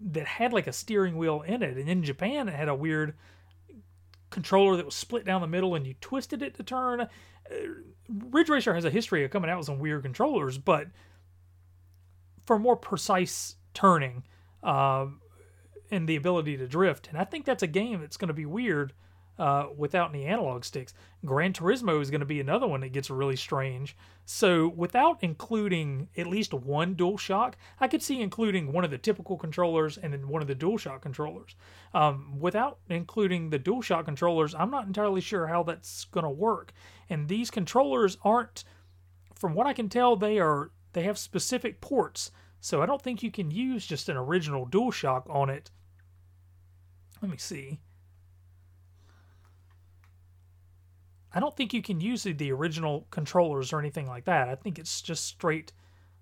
that 0.00 0.26
had 0.26 0.52
like 0.52 0.66
a 0.66 0.72
steering 0.72 1.16
wheel 1.16 1.42
in 1.42 1.62
it. 1.62 1.76
And 1.76 1.88
in 1.88 2.02
Japan, 2.02 2.48
it 2.48 2.54
had 2.54 2.68
a 2.68 2.74
weird 2.74 3.14
controller 4.30 4.76
that 4.76 4.84
was 4.84 4.94
split 4.94 5.24
down 5.24 5.40
the 5.40 5.46
middle 5.46 5.74
and 5.74 5.86
you 5.86 5.94
twisted 6.00 6.42
it 6.42 6.54
to 6.54 6.62
turn. 6.62 7.00
Uh, 7.00 7.08
Ridge 8.08 8.48
Racer 8.48 8.74
has 8.74 8.84
a 8.84 8.90
history 8.90 9.24
of 9.24 9.30
coming 9.30 9.50
out 9.50 9.58
with 9.58 9.66
some 9.66 9.78
weird 9.78 10.02
controllers, 10.02 10.58
but 10.58 10.88
for 12.46 12.58
more 12.58 12.76
precise 12.76 13.56
turning 13.72 14.24
uh, 14.62 15.06
and 15.90 16.08
the 16.08 16.16
ability 16.16 16.56
to 16.56 16.66
drift. 16.66 17.08
And 17.08 17.18
I 17.18 17.24
think 17.24 17.44
that's 17.44 17.62
a 17.62 17.68
game 17.68 18.00
that's 18.00 18.16
going 18.16 18.28
to 18.28 18.34
be 18.34 18.46
weird 18.46 18.92
uh, 19.38 19.66
without 19.76 20.10
any 20.10 20.24
analog 20.24 20.64
sticks. 20.64 20.94
Gran 21.24 21.52
Turismo 21.52 22.00
is 22.00 22.10
going 22.10 22.20
to 22.20 22.26
be 22.26 22.40
another 22.40 22.66
one 22.66 22.80
that 22.80 22.92
gets 22.92 23.10
really 23.10 23.36
strange. 23.36 23.96
So, 24.24 24.68
without 24.68 25.18
including 25.20 26.08
at 26.16 26.26
least 26.26 26.54
one 26.54 26.94
DualShock, 26.94 27.54
I 27.80 27.88
could 27.88 28.02
see 28.02 28.22
including 28.22 28.72
one 28.72 28.84
of 28.84 28.90
the 28.90 28.98
typical 28.98 29.36
controllers 29.36 29.98
and 29.98 30.12
then 30.12 30.28
one 30.28 30.42
of 30.42 30.48
the 30.48 30.54
DualShock 30.54 31.00
controllers. 31.00 31.56
Um, 31.92 32.38
without 32.38 32.78
including 32.88 33.50
the 33.50 33.58
DualShock 33.58 34.04
controllers, 34.04 34.54
I'm 34.54 34.70
not 34.70 34.86
entirely 34.86 35.20
sure 35.20 35.46
how 35.46 35.62
that's 35.62 36.04
going 36.06 36.24
to 36.24 36.30
work. 36.30 36.72
And 37.10 37.28
these 37.28 37.50
controllers 37.50 38.16
aren't, 38.22 38.64
from 39.34 39.54
what 39.54 39.66
I 39.66 39.72
can 39.72 39.88
tell, 39.88 40.16
they 40.16 40.38
are 40.38 40.70
they 40.92 41.02
have 41.02 41.18
specific 41.18 41.80
ports. 41.80 42.30
So 42.60 42.80
I 42.80 42.86
don't 42.86 43.02
think 43.02 43.22
you 43.22 43.30
can 43.30 43.50
use 43.50 43.84
just 43.84 44.08
an 44.08 44.16
original 44.16 44.66
DualShock 44.66 45.28
on 45.28 45.50
it. 45.50 45.70
Let 47.20 47.30
me 47.30 47.36
see. 47.36 47.80
I 51.34 51.40
don't 51.40 51.56
think 51.56 51.74
you 51.74 51.82
can 51.82 52.00
use 52.00 52.22
the 52.22 52.52
original 52.52 53.06
controllers 53.10 53.72
or 53.72 53.80
anything 53.80 54.06
like 54.06 54.24
that. 54.24 54.48
I 54.48 54.54
think 54.54 54.78
it's 54.78 55.02
just 55.02 55.24
straight. 55.24 55.72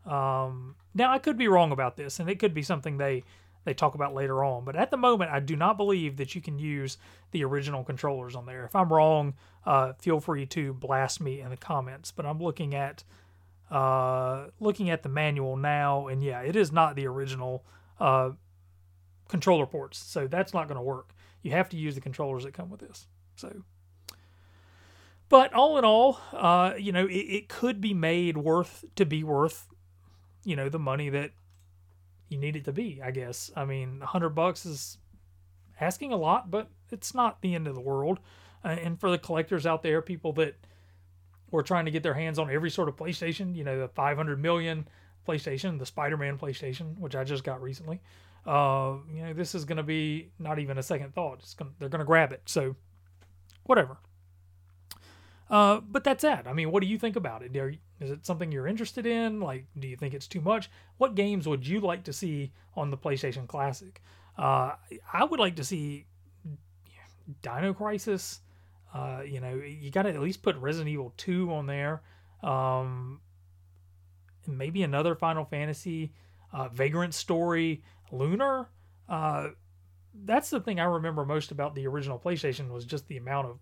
Um, 0.06 0.76
now 0.94 1.12
I 1.12 1.18
could 1.18 1.36
be 1.36 1.48
wrong 1.48 1.70
about 1.70 1.96
this, 1.96 2.18
and 2.18 2.30
it 2.30 2.38
could 2.38 2.54
be 2.54 2.62
something 2.62 2.96
they 2.96 3.24
they 3.64 3.74
talk 3.74 3.94
about 3.94 4.14
later 4.14 4.42
on. 4.42 4.64
But 4.64 4.74
at 4.74 4.90
the 4.90 4.96
moment, 4.96 5.30
I 5.30 5.38
do 5.38 5.54
not 5.54 5.76
believe 5.76 6.16
that 6.16 6.34
you 6.34 6.40
can 6.40 6.58
use 6.58 6.98
the 7.30 7.44
original 7.44 7.84
controllers 7.84 8.34
on 8.34 8.46
there. 8.46 8.64
If 8.64 8.74
I'm 8.74 8.92
wrong, 8.92 9.34
uh, 9.64 9.92
feel 10.00 10.18
free 10.18 10.46
to 10.46 10.74
blast 10.74 11.20
me 11.20 11.40
in 11.40 11.50
the 11.50 11.56
comments. 11.56 12.10
But 12.10 12.26
I'm 12.26 12.42
looking 12.42 12.74
at 12.74 13.04
uh, 13.70 14.48
looking 14.60 14.90
at 14.90 15.02
the 15.02 15.08
manual 15.08 15.56
now, 15.56 16.08
and 16.08 16.22
yeah, 16.22 16.40
it 16.40 16.56
is 16.56 16.72
not 16.72 16.96
the 16.96 17.06
original 17.06 17.64
uh, 18.00 18.30
controller 19.28 19.66
ports, 19.66 19.98
so 19.98 20.26
that's 20.26 20.52
not 20.52 20.68
going 20.68 20.76
to 20.76 20.82
work. 20.82 21.14
You 21.42 21.52
have 21.52 21.68
to 21.70 21.76
use 21.76 21.94
the 21.94 22.00
controllers 22.00 22.44
that 22.44 22.52
come 22.52 22.70
with 22.70 22.80
this. 22.80 23.06
So, 23.36 23.62
but 25.32 25.54
all 25.54 25.78
in 25.78 25.84
all, 25.86 26.20
uh, 26.34 26.74
you 26.78 26.92
know, 26.92 27.06
it, 27.06 27.14
it 27.14 27.48
could 27.48 27.80
be 27.80 27.94
made 27.94 28.36
worth 28.36 28.84
to 28.96 29.06
be 29.06 29.24
worth, 29.24 29.66
you 30.44 30.54
know, 30.54 30.68
the 30.68 30.78
money 30.78 31.08
that 31.08 31.30
you 32.28 32.36
need 32.36 32.54
it 32.54 32.66
to 32.66 32.72
be. 32.72 33.00
I 33.02 33.12
guess. 33.12 33.50
I 33.56 33.64
mean, 33.64 34.00
a 34.02 34.06
hundred 34.06 34.34
bucks 34.34 34.66
is 34.66 34.98
asking 35.80 36.12
a 36.12 36.16
lot, 36.16 36.50
but 36.50 36.68
it's 36.90 37.14
not 37.14 37.40
the 37.40 37.54
end 37.54 37.66
of 37.66 37.74
the 37.74 37.80
world. 37.80 38.20
Uh, 38.62 38.76
and 38.82 39.00
for 39.00 39.10
the 39.10 39.16
collectors 39.16 39.64
out 39.64 39.82
there, 39.82 40.02
people 40.02 40.34
that 40.34 40.54
were 41.50 41.62
trying 41.62 41.86
to 41.86 41.90
get 41.90 42.02
their 42.02 42.12
hands 42.12 42.38
on 42.38 42.50
every 42.50 42.70
sort 42.70 42.90
of 42.90 42.96
PlayStation, 42.96 43.56
you 43.56 43.64
know, 43.64 43.80
the 43.80 43.88
500 43.88 44.38
million 44.38 44.86
PlayStation, 45.26 45.78
the 45.78 45.86
Spider-Man 45.86 46.36
PlayStation, 46.36 46.98
which 46.98 47.16
I 47.16 47.24
just 47.24 47.42
got 47.42 47.62
recently. 47.62 48.02
Uh, 48.44 48.96
you 49.10 49.22
know, 49.22 49.32
this 49.32 49.54
is 49.54 49.64
going 49.64 49.78
to 49.78 49.82
be 49.82 50.28
not 50.38 50.58
even 50.58 50.76
a 50.76 50.82
second 50.82 51.14
thought. 51.14 51.42
Gonna, 51.56 51.70
they're 51.78 51.88
going 51.88 52.00
to 52.00 52.04
grab 52.04 52.32
it. 52.32 52.42
So, 52.44 52.76
whatever. 53.62 53.96
Uh, 55.52 55.80
but 55.80 56.02
that's 56.02 56.24
it. 56.24 56.46
I 56.46 56.54
mean, 56.54 56.72
what 56.72 56.80
do 56.80 56.88
you 56.88 56.98
think 56.98 57.14
about 57.14 57.42
it? 57.42 57.54
Are, 57.58 57.74
is 58.00 58.10
it 58.10 58.24
something 58.24 58.50
you're 58.50 58.66
interested 58.66 59.04
in? 59.04 59.38
Like, 59.38 59.66
do 59.78 59.86
you 59.86 59.98
think 59.98 60.14
it's 60.14 60.26
too 60.26 60.40
much? 60.40 60.70
What 60.96 61.14
games 61.14 61.46
would 61.46 61.66
you 61.66 61.78
like 61.80 62.04
to 62.04 62.12
see 62.12 62.52
on 62.74 62.90
the 62.90 62.96
PlayStation 62.96 63.46
Classic? 63.46 64.00
Uh, 64.38 64.72
I 65.12 65.24
would 65.24 65.38
like 65.38 65.56
to 65.56 65.64
see 65.64 66.06
Dino 67.42 67.74
Crisis. 67.74 68.40
Uh, 68.94 69.20
you 69.26 69.40
know, 69.40 69.54
you 69.56 69.90
got 69.90 70.04
to 70.04 70.08
at 70.08 70.20
least 70.20 70.42
put 70.42 70.56
Resident 70.56 70.88
Evil 70.88 71.12
2 71.18 71.52
on 71.52 71.66
there. 71.66 72.00
Um, 72.42 73.20
maybe 74.46 74.82
another 74.82 75.14
Final 75.14 75.44
Fantasy, 75.44 76.14
uh, 76.54 76.68
Vagrant 76.68 77.12
Story, 77.12 77.82
Lunar. 78.10 78.70
Uh, 79.06 79.48
that's 80.24 80.48
the 80.48 80.60
thing 80.60 80.80
I 80.80 80.84
remember 80.84 81.26
most 81.26 81.50
about 81.50 81.74
the 81.74 81.86
original 81.86 82.18
PlayStation 82.18 82.70
was 82.70 82.86
just 82.86 83.06
the 83.08 83.18
amount 83.18 83.48
of 83.48 83.58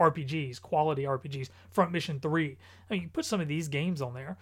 RPGs, 0.00 0.60
quality 0.60 1.04
RPGs. 1.04 1.50
Front 1.70 1.92
Mission 1.92 2.18
3. 2.18 2.56
I 2.88 2.94
mean, 2.94 3.02
you 3.02 3.08
put 3.08 3.24
some 3.24 3.40
of 3.40 3.48
these 3.48 3.68
games 3.68 4.02
on 4.02 4.14
there. 4.14 4.36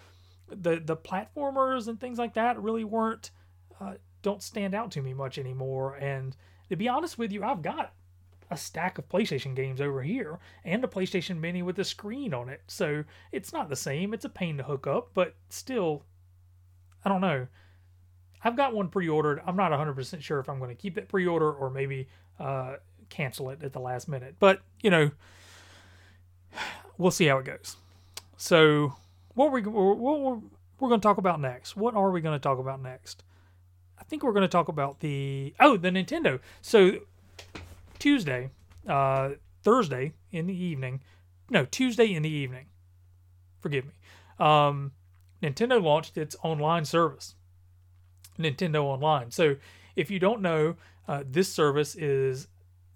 The 0.49 0.77
the 0.77 0.97
platformers 0.97 1.88
and 1.88 2.00
things 2.00 2.19
like 2.19 2.35
that 2.35 2.59
really 2.62 2.85
weren't 2.85 3.31
uh, 3.81 3.95
don't 4.23 4.43
stand 4.43 4.75
out 4.75 4.91
to 4.93 5.03
me 5.03 5.12
much 5.12 5.38
anymore. 5.38 5.95
And 5.97 6.35
to 6.71 6.77
be 6.77 6.88
honest 6.88 7.19
with 7.19 7.33
you, 7.33 7.45
I've 7.45 7.62
got 7.62 7.93
a 8.50 8.57
stack 8.57 8.99
of 8.99 9.09
PlayStation 9.09 9.55
games 9.55 9.81
over 9.81 10.03
here 10.03 10.38
and 10.65 10.83
a 10.83 10.88
PlayStation 10.88 11.38
Mini 11.38 11.62
with 11.62 11.79
a 11.79 11.85
screen 11.85 12.33
on 12.33 12.49
it. 12.49 12.62
So 12.67 13.05
it's 13.31 13.53
not 13.53 13.69
the 13.69 13.77
same. 13.77 14.15
It's 14.15 14.25
a 14.25 14.31
pain 14.31 14.57
to 14.57 14.62
hook 14.62 14.87
up, 14.87 15.11
but 15.12 15.35
still, 15.50 16.05
I 17.05 17.09
don't 17.11 17.21
know. 17.21 17.47
I've 18.43 18.57
got 18.57 18.75
one 18.75 18.88
pre-ordered. 18.88 19.43
I'm 19.47 19.57
not 19.57 19.73
100% 19.73 20.23
sure 20.23 20.38
if 20.38 20.49
I'm 20.49 20.59
going 20.59 20.71
to 20.71 20.81
keep 20.81 20.95
that 20.95 21.09
pre-order 21.09 21.53
or 21.53 21.71
maybe 21.71 22.09
uh, 22.38 22.77
cancel 23.11 23.50
it 23.50 23.62
at 23.62 23.73
the 23.73 23.81
last 23.81 24.09
minute. 24.09 24.37
But 24.38 24.61
you 24.81 24.91
know, 24.91 25.11
we'll 26.99 27.11
see 27.11 27.26
how 27.26 27.38
it 27.38 27.45
goes. 27.45 27.76
So, 28.37 28.95
what 29.35 29.52
we 29.52 29.62
what 29.62 29.99
we're, 29.99 30.38
we're 30.81 30.88
going 30.88 31.00
to 31.00 31.07
talk 31.07 31.19
about 31.19 31.40
next? 31.40 31.76
What 31.76 31.95
are 31.95 32.11
we 32.11 32.21
going 32.21 32.35
to 32.35 32.43
talk 32.43 32.59
about 32.59 32.81
next? 32.81 33.25
I 33.99 34.05
think 34.05 34.23
we're 34.23 34.33
going 34.33 34.43
to 34.43 34.49
talk 34.49 34.69
about 34.69 35.00
the 35.00 35.55
oh 35.61 35.76
the 35.76 35.90
Nintendo. 35.90 36.40
So 36.62 36.93
Tuesday, 37.99 38.50
uh, 38.87 39.31
Thursday 39.62 40.12
in 40.31 40.47
the 40.47 40.55
evening, 40.55 41.00
no 41.50 41.64
Tuesday 41.64 42.12
in 42.14 42.23
the 42.23 42.31
evening. 42.31 42.67
Forgive 43.61 43.87
me. 43.87 43.93
Um, 44.38 44.93
Nintendo 45.43 45.83
launched 45.83 46.17
its 46.17 46.37
online 46.43 46.85
service, 46.85 47.35
Nintendo 48.38 48.83
Online. 48.85 49.31
So 49.31 49.57
if 49.97 50.11
you 50.11 50.19
don't 50.19 50.40
know, 50.40 50.76
uh, 51.09 51.25
this 51.28 51.52
service 51.52 51.97
is 51.97 52.49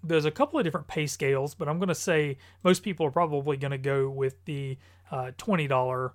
there's 0.03 0.25
a 0.25 0.31
couple 0.31 0.59
of 0.59 0.65
different 0.65 0.87
pay 0.87 1.07
scales, 1.07 1.55
but 1.55 1.69
I'm 1.69 1.79
going 1.79 1.89
to 1.89 1.95
say 1.95 2.37
most 2.63 2.83
people 2.83 3.05
are 3.05 3.11
probably 3.11 3.57
going 3.57 3.71
to 3.71 3.77
go 3.77 4.09
with 4.09 4.43
the 4.45 4.77
uh, 5.11 5.31
$20 5.37 6.11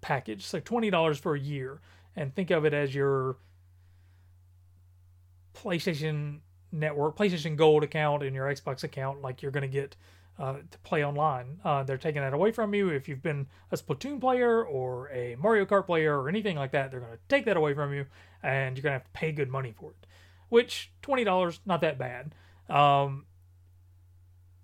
package. 0.00 0.46
So 0.46 0.60
$20 0.60 1.18
for 1.20 1.34
a 1.34 1.40
year. 1.40 1.80
And 2.16 2.34
think 2.34 2.50
of 2.50 2.64
it 2.64 2.72
as 2.72 2.94
your 2.94 3.36
PlayStation 5.54 6.38
Network, 6.72 7.16
PlayStation 7.16 7.56
Gold 7.56 7.82
account, 7.82 8.22
and 8.22 8.34
your 8.34 8.46
Xbox 8.46 8.84
account. 8.84 9.20
Like 9.20 9.42
you're 9.42 9.52
going 9.52 9.62
to 9.62 9.68
get 9.68 9.96
uh, 10.38 10.54
to 10.70 10.78
play 10.78 11.04
online. 11.04 11.58
Uh, 11.64 11.82
they're 11.82 11.98
taking 11.98 12.22
that 12.22 12.32
away 12.32 12.52
from 12.52 12.74
you. 12.74 12.88
If 12.88 13.08
you've 13.08 13.22
been 13.22 13.46
a 13.70 13.76
Splatoon 13.76 14.20
player 14.20 14.64
or 14.64 15.08
a 15.10 15.36
Mario 15.36 15.64
Kart 15.64 15.86
player 15.86 16.20
or 16.20 16.28
anything 16.28 16.56
like 16.56 16.72
that, 16.72 16.90
they're 16.90 17.00
going 17.00 17.12
to 17.12 17.18
take 17.28 17.44
that 17.44 17.56
away 17.56 17.74
from 17.74 17.92
you, 17.92 18.06
and 18.42 18.76
you're 18.76 18.82
going 18.82 18.92
to 18.92 18.98
have 18.98 19.04
to 19.04 19.10
pay 19.12 19.32
good 19.32 19.48
money 19.48 19.72
for 19.76 19.90
it. 19.90 20.06
Which 20.48 20.92
twenty 21.02 21.24
dollars, 21.24 21.60
not 21.66 21.80
that 21.80 21.98
bad. 21.98 22.34
Um, 22.68 23.26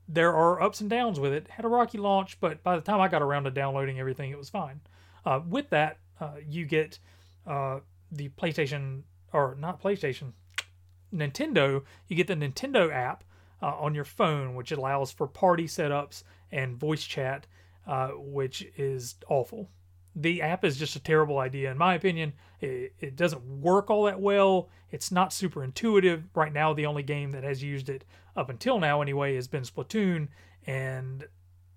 there 0.08 0.34
are 0.34 0.60
ups 0.60 0.80
and 0.80 0.90
downs 0.90 1.20
with 1.20 1.32
it. 1.32 1.48
Had 1.48 1.64
a 1.64 1.68
rocky 1.68 1.98
launch, 1.98 2.38
but 2.40 2.62
by 2.62 2.76
the 2.76 2.82
time 2.82 3.00
I 3.00 3.08
got 3.08 3.22
around 3.22 3.44
to 3.44 3.50
downloading 3.50 4.00
everything, 4.00 4.30
it 4.30 4.38
was 4.38 4.50
fine. 4.50 4.80
Uh, 5.24 5.40
with 5.46 5.70
that, 5.70 5.98
uh, 6.20 6.36
you 6.46 6.64
get 6.64 6.98
uh, 7.46 7.80
the 8.10 8.28
PlayStation, 8.30 9.02
or 9.32 9.56
not 9.58 9.82
PlayStation, 9.82 10.32
Nintendo. 11.14 11.84
You 12.08 12.16
get 12.16 12.26
the 12.26 12.34
Nintendo 12.34 12.92
app 12.92 13.24
uh, 13.62 13.74
on 13.76 13.94
your 13.94 14.04
phone, 14.04 14.54
which 14.54 14.72
allows 14.72 15.12
for 15.12 15.26
party 15.26 15.66
setups 15.66 16.24
and 16.50 16.76
voice 16.76 17.04
chat, 17.04 17.46
uh, 17.86 18.08
which 18.08 18.66
is 18.76 19.14
awful 19.28 19.70
the 20.16 20.42
app 20.42 20.64
is 20.64 20.76
just 20.76 20.96
a 20.96 21.00
terrible 21.00 21.38
idea 21.38 21.70
in 21.70 21.78
my 21.78 21.94
opinion. 21.94 22.32
It, 22.60 22.94
it, 23.00 23.16
doesn't 23.16 23.42
work 23.42 23.90
all 23.90 24.04
that 24.04 24.20
well. 24.20 24.68
It's 24.90 25.12
not 25.12 25.32
super 25.32 25.62
intuitive. 25.62 26.24
Right 26.34 26.52
now 26.52 26.72
the 26.74 26.86
only 26.86 27.02
game 27.02 27.30
that 27.32 27.44
has 27.44 27.62
used 27.62 27.88
it 27.88 28.04
up 28.36 28.50
until 28.50 28.78
now 28.78 29.02
anyway 29.02 29.34
has 29.36 29.48
been 29.48 29.62
splatoon 29.62 30.28
and 30.66 31.26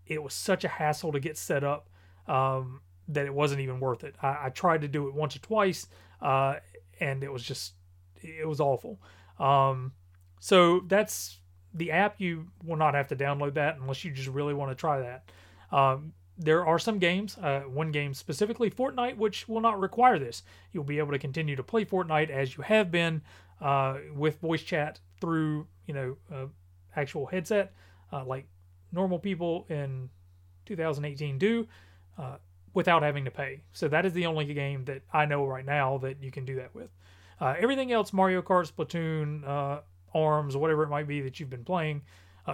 it 0.05 0.21
was 0.21 0.33
such 0.33 0.63
a 0.63 0.67
hassle 0.67 1.11
to 1.11 1.19
get 1.19 1.37
set 1.37 1.63
up 1.63 1.89
um, 2.27 2.81
that 3.07 3.25
it 3.25 3.33
wasn't 3.33 3.61
even 3.61 3.79
worth 3.79 4.03
it. 4.03 4.15
I, 4.21 4.45
I, 4.45 4.49
tried 4.49 4.81
to 4.81 4.87
do 4.87 5.07
it 5.07 5.13
once 5.13 5.35
or 5.35 5.39
twice 5.39 5.87
uh, 6.21 6.55
and 6.99 7.23
it 7.23 7.31
was 7.31 7.43
just 7.43 7.73
it 8.21 8.47
was 8.47 8.59
awful. 8.59 8.99
Um, 9.39 9.93
so 10.39 10.81
that's 10.87 11.39
the 11.73 11.91
app. 11.91 12.19
You 12.19 12.47
will 12.63 12.77
not 12.77 12.93
have 12.95 13.07
to 13.09 13.15
download 13.15 13.55
that 13.55 13.77
unless 13.79 14.03
you 14.03 14.11
just 14.11 14.29
really 14.29 14.53
want 14.53 14.71
to 14.71 14.75
try 14.75 14.99
that. 14.99 15.31
Um, 15.75 16.13
there 16.37 16.65
are 16.65 16.79
some 16.79 16.97
games, 16.97 17.37
uh, 17.37 17.61
one 17.61 17.91
game 17.91 18.13
specifically, 18.13 18.69
Fortnite, 18.69 19.17
which 19.17 19.47
will 19.47 19.61
not 19.61 19.79
require 19.79 20.17
this. 20.17 20.43
You'll 20.71 20.83
be 20.83 20.97
able 20.97 21.11
to 21.11 21.19
continue 21.19 21.55
to 21.55 21.63
play 21.63 21.85
Fortnite 21.85 22.29
as 22.29 22.57
you 22.57 22.63
have 22.63 22.91
been 22.91 23.21
uh, 23.61 23.97
with 24.15 24.39
voice 24.39 24.63
chat 24.63 24.99
through, 25.21 25.67
you 25.85 25.93
know, 25.93 26.17
uh, 26.33 26.45
actual 26.95 27.27
headset, 27.27 27.73
uh, 28.11 28.25
like 28.25 28.47
normal 28.91 29.19
people 29.19 29.65
in 29.69 30.09
2018 30.65 31.37
do, 31.37 31.67
uh, 32.17 32.37
without 32.73 33.03
having 33.03 33.25
to 33.25 33.31
pay. 33.31 33.61
So 33.71 33.87
that 33.89 34.05
is 34.05 34.13
the 34.13 34.25
only 34.25 34.51
game 34.53 34.85
that 34.85 35.03
I 35.13 35.25
know 35.25 35.45
right 35.45 35.65
now 35.65 35.99
that 35.99 36.21
you 36.21 36.31
can 36.31 36.45
do 36.45 36.55
that 36.55 36.73
with. 36.73 36.89
Uh, 37.39 37.55
everything 37.59 37.91
else, 37.91 38.11
Mario 38.11 38.41
Kart, 38.41 38.71
Splatoon, 38.71 39.81
Arms, 40.15 40.55
whatever 40.55 40.83
it 40.83 40.89
might 40.89 41.07
be 41.07 41.21
that 41.21 41.39
you've 41.39 41.49
been 41.49 41.65
playing, 41.65 42.01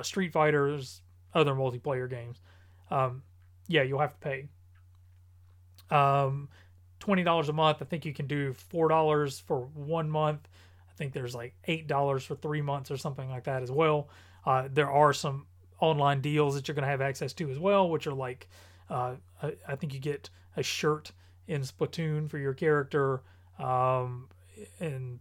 Street 0.01 0.31
Fighters, 0.31 1.01
other 1.33 1.53
multiplayer 1.53 2.09
games. 2.09 2.39
Um, 2.89 3.21
yeah, 3.69 3.83
you'll 3.83 3.99
have 3.99 4.13
to 4.13 4.19
pay. 4.19 4.49
Um, 5.89 6.49
twenty 6.99 7.23
dollars 7.23 7.47
a 7.47 7.53
month. 7.53 7.77
I 7.81 7.85
think 7.85 8.03
you 8.03 8.13
can 8.13 8.27
do 8.27 8.53
four 8.53 8.89
dollars 8.89 9.39
for 9.39 9.61
one 9.73 10.09
month. 10.09 10.49
I 10.89 10.93
think 10.93 11.13
there's 11.13 11.35
like 11.35 11.55
eight 11.65 11.87
dollars 11.87 12.25
for 12.25 12.35
three 12.35 12.61
months 12.61 12.91
or 12.91 12.97
something 12.97 13.29
like 13.29 13.45
that 13.45 13.63
as 13.63 13.71
well. 13.71 14.09
Uh, 14.45 14.67
there 14.71 14.91
are 14.91 15.13
some 15.13 15.45
online 15.79 16.19
deals 16.19 16.55
that 16.55 16.67
you're 16.67 16.75
going 16.75 16.83
to 16.83 16.89
have 16.89 16.99
access 16.99 17.31
to 17.33 17.49
as 17.49 17.59
well, 17.59 17.89
which 17.89 18.07
are 18.07 18.13
like 18.13 18.49
uh, 18.89 19.15
I, 19.41 19.53
I, 19.67 19.75
think 19.75 19.93
you 19.93 19.99
get 19.99 20.29
a 20.57 20.63
shirt 20.63 21.11
in 21.47 21.61
Splatoon 21.61 22.29
for 22.29 22.37
your 22.37 22.53
character, 22.53 23.21
um, 23.59 24.27
and 24.79 25.19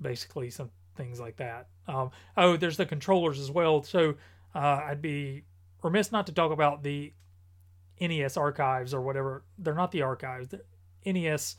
basically 0.00 0.50
some 0.50 0.70
things 0.96 1.20
like 1.20 1.36
that. 1.36 1.68
Um, 1.86 2.10
oh, 2.36 2.56
there's 2.56 2.76
the 2.76 2.86
controllers 2.86 3.38
as 3.38 3.50
well. 3.50 3.82
So 3.82 4.14
uh, 4.54 4.80
I'd 4.86 5.02
be 5.02 5.42
remiss 5.82 6.12
not 6.12 6.26
to 6.26 6.32
talk 6.32 6.50
about 6.50 6.82
the 6.82 7.12
NES 8.00 8.36
archives 8.36 8.94
or 8.94 9.00
whatever. 9.00 9.44
They're 9.58 9.74
not 9.74 9.92
the 9.92 10.02
archives. 10.02 10.48
The 10.48 10.62
NES 11.04 11.56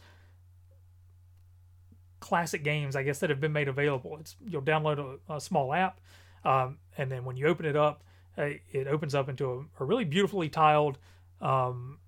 classic 2.20 2.64
games, 2.64 2.96
I 2.96 3.04
guess, 3.04 3.20
that 3.20 3.30
have 3.30 3.42
been 3.42 3.52
made 3.52 3.68
available. 3.68 4.18
It's 4.20 4.36
you'll 4.46 4.62
download 4.62 5.20
a, 5.30 5.36
a 5.36 5.42
small 5.42 5.74
app, 5.74 6.00
um, 6.46 6.78
and 6.98 7.12
then 7.12 7.26
when 7.26 7.36
you 7.36 7.48
open 7.48 7.66
it 7.66 7.76
up, 7.76 8.04
it 8.38 8.88
opens 8.88 9.14
up 9.14 9.30
into 9.30 9.52
a, 9.80 9.84
a 9.84 9.86
really 9.86 10.06
beautifully 10.06 10.50
tiled 10.50 10.98
um, 11.42 12.00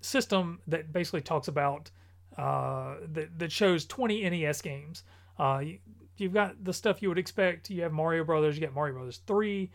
system 0.00 0.60
that 0.66 0.92
basically 0.92 1.20
talks 1.20 1.48
about 1.48 1.90
uh, 2.38 2.96
that 3.12 3.38
that 3.38 3.52
shows 3.52 3.84
20 3.86 4.28
NES 4.30 4.62
games. 4.62 5.02
Uh, 5.38 5.62
you, 5.64 5.78
you've 6.16 6.34
got 6.34 6.62
the 6.62 6.72
stuff 6.72 7.02
you 7.02 7.08
would 7.08 7.18
expect. 7.18 7.70
You 7.70 7.82
have 7.82 7.92
Mario 7.92 8.24
Brothers. 8.24 8.56
You 8.56 8.62
got 8.66 8.74
Mario 8.74 8.94
Brothers 8.94 9.20
Three. 9.26 9.70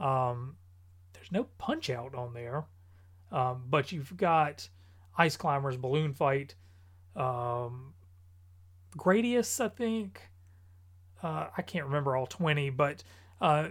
Um, 0.00 0.56
there's 1.12 1.30
no 1.30 1.44
Punch 1.58 1.90
Out 1.90 2.14
on 2.14 2.34
there, 2.34 2.64
um, 3.32 3.64
but 3.68 3.92
you've 3.92 4.16
got 4.16 4.68
Ice 5.16 5.36
Climbers, 5.36 5.76
Balloon 5.76 6.12
Fight, 6.12 6.54
um, 7.16 7.94
Gradius, 8.96 9.64
I 9.64 9.68
think. 9.68 10.20
Uh, 11.22 11.48
I 11.56 11.62
can't 11.62 11.86
remember 11.86 12.16
all 12.16 12.26
20, 12.26 12.70
but 12.70 13.02
uh, 13.40 13.68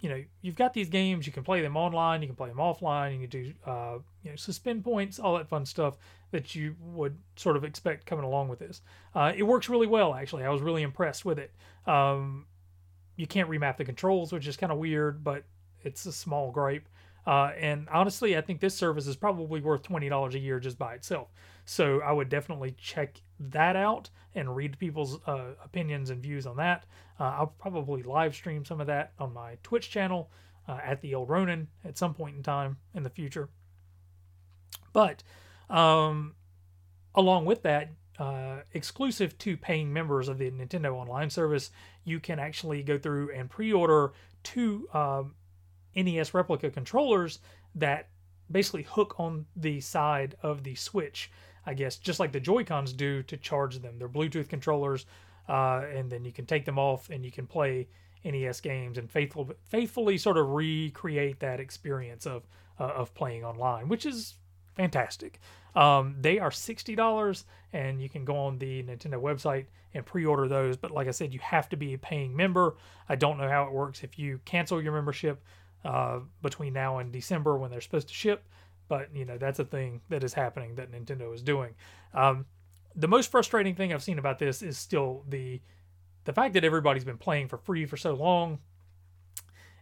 you 0.00 0.08
know, 0.08 0.22
you've 0.42 0.54
got 0.54 0.74
these 0.74 0.88
games. 0.88 1.26
You 1.26 1.32
can 1.32 1.44
play 1.44 1.62
them 1.62 1.78
online. 1.78 2.20
You 2.20 2.28
can 2.28 2.36
play 2.36 2.50
them 2.50 2.58
offline. 2.58 3.14
You 3.14 3.20
can 3.20 3.30
do, 3.30 3.52
uh, 3.64 3.98
you 4.22 4.30
know, 4.30 4.36
suspend 4.36 4.84
points, 4.84 5.18
all 5.18 5.36
that 5.38 5.48
fun 5.48 5.64
stuff 5.64 5.96
that 6.30 6.54
you 6.54 6.76
would 6.80 7.16
sort 7.36 7.56
of 7.56 7.64
expect 7.64 8.04
coming 8.04 8.24
along 8.24 8.48
with 8.48 8.58
this. 8.58 8.82
Uh, 9.14 9.32
it 9.34 9.44
works 9.44 9.68
really 9.70 9.86
well, 9.86 10.14
actually. 10.14 10.44
I 10.44 10.50
was 10.50 10.60
really 10.60 10.82
impressed 10.82 11.24
with 11.24 11.38
it. 11.38 11.52
Um, 11.86 12.44
you 13.16 13.26
can't 13.26 13.48
remap 13.48 13.76
the 13.76 13.84
controls, 13.86 14.32
which 14.32 14.46
is 14.46 14.56
kind 14.56 14.72
of 14.72 14.78
weird, 14.78 15.24
but 15.24 15.44
it's 15.82 16.04
a 16.04 16.12
small 16.12 16.50
gripe. 16.50 16.86
Uh, 17.26 17.52
and 17.58 17.88
honestly, 17.90 18.36
I 18.36 18.40
think 18.40 18.60
this 18.60 18.74
service 18.74 19.06
is 19.06 19.16
probably 19.16 19.60
worth 19.60 19.82
$20 19.82 20.34
a 20.34 20.38
year 20.38 20.60
just 20.60 20.78
by 20.78 20.94
itself. 20.94 21.28
So 21.64 22.00
I 22.00 22.12
would 22.12 22.28
definitely 22.28 22.74
check 22.78 23.20
that 23.40 23.76
out 23.76 24.10
and 24.34 24.54
read 24.54 24.78
people's 24.78 25.20
uh, 25.26 25.52
opinions 25.64 26.10
and 26.10 26.22
views 26.22 26.46
on 26.46 26.56
that. 26.56 26.84
Uh, 27.18 27.34
I'll 27.38 27.54
probably 27.58 28.02
live 28.02 28.34
stream 28.34 28.64
some 28.64 28.80
of 28.80 28.86
that 28.88 29.12
on 29.18 29.32
my 29.32 29.56
Twitch 29.62 29.90
channel 29.90 30.30
uh, 30.68 30.78
at 30.84 31.00
the 31.00 31.14
Old 31.14 31.30
Ronin 31.30 31.68
at 31.84 31.96
some 31.96 32.14
point 32.14 32.36
in 32.36 32.42
time 32.42 32.76
in 32.94 33.02
the 33.02 33.10
future. 33.10 33.48
But 34.92 35.22
um, 35.70 36.34
along 37.14 37.46
with 37.46 37.62
that, 37.62 37.90
uh, 38.18 38.58
exclusive 38.72 39.36
to 39.38 39.56
paying 39.56 39.92
members 39.92 40.28
of 40.28 40.38
the 40.38 40.50
Nintendo 40.50 40.92
Online 40.94 41.30
service, 41.30 41.70
you 42.04 42.20
can 42.20 42.38
actually 42.38 42.82
go 42.82 42.98
through 42.98 43.32
and 43.32 43.50
pre 43.50 43.72
order 43.72 44.12
two 44.42 44.88
um, 44.92 45.34
NES 45.96 46.34
replica 46.34 46.70
controllers 46.70 47.40
that 47.74 48.08
basically 48.50 48.82
hook 48.82 49.14
on 49.18 49.46
the 49.56 49.80
side 49.80 50.36
of 50.42 50.64
the 50.64 50.74
Switch, 50.74 51.30
I 51.66 51.74
guess, 51.74 51.96
just 51.96 52.20
like 52.20 52.32
the 52.32 52.40
Joy 52.40 52.64
Cons 52.64 52.92
do 52.92 53.22
to 53.24 53.36
charge 53.36 53.78
them. 53.78 53.98
They're 53.98 54.08
Bluetooth 54.08 54.48
controllers, 54.48 55.06
uh, 55.48 55.82
and 55.94 56.10
then 56.10 56.24
you 56.24 56.32
can 56.32 56.46
take 56.46 56.64
them 56.64 56.78
off 56.78 57.10
and 57.10 57.24
you 57.24 57.32
can 57.32 57.46
play 57.46 57.88
NES 58.24 58.60
games 58.60 58.98
and 58.98 59.10
faithful, 59.10 59.50
faithfully 59.68 60.18
sort 60.18 60.36
of 60.36 60.50
recreate 60.50 61.40
that 61.40 61.60
experience 61.60 62.26
of 62.26 62.46
uh, 62.80 62.84
of 62.84 63.14
playing 63.14 63.44
online, 63.44 63.88
which 63.88 64.04
is 64.04 64.34
fantastic. 64.74 65.38
Um, 65.76 66.16
they 66.20 66.38
are 66.38 66.50
sixty 66.50 66.94
dollars, 66.94 67.44
and 67.72 68.00
you 68.00 68.08
can 68.08 68.24
go 68.24 68.36
on 68.36 68.58
the 68.58 68.82
Nintendo 68.82 69.20
website 69.20 69.66
and 69.92 70.04
pre-order 70.04 70.48
those. 70.48 70.76
But 70.76 70.90
like 70.90 71.08
I 71.08 71.12
said, 71.12 71.32
you 71.32 71.40
have 71.40 71.68
to 71.70 71.76
be 71.76 71.94
a 71.94 71.98
paying 71.98 72.34
member. 72.34 72.76
I 73.08 73.16
don't 73.16 73.38
know 73.38 73.48
how 73.48 73.64
it 73.64 73.72
works 73.72 74.02
if 74.02 74.18
you 74.18 74.40
cancel 74.44 74.82
your 74.82 74.92
membership 74.92 75.42
uh, 75.84 76.20
between 76.42 76.72
now 76.72 76.98
and 76.98 77.12
December 77.12 77.58
when 77.58 77.70
they're 77.70 77.80
supposed 77.80 78.08
to 78.08 78.14
ship. 78.14 78.44
But 78.88 79.14
you 79.14 79.24
know 79.24 79.38
that's 79.38 79.58
a 79.58 79.64
thing 79.64 80.00
that 80.08 80.22
is 80.22 80.34
happening 80.34 80.74
that 80.76 80.92
Nintendo 80.92 81.32
is 81.34 81.42
doing. 81.42 81.74
Um, 82.12 82.46
the 82.94 83.08
most 83.08 83.30
frustrating 83.30 83.74
thing 83.74 83.92
I've 83.92 84.02
seen 84.02 84.18
about 84.18 84.38
this 84.38 84.62
is 84.62 84.78
still 84.78 85.24
the 85.28 85.60
the 86.24 86.32
fact 86.32 86.54
that 86.54 86.64
everybody's 86.64 87.04
been 87.04 87.18
playing 87.18 87.48
for 87.48 87.58
free 87.58 87.86
for 87.86 87.96
so 87.96 88.14
long, 88.14 88.58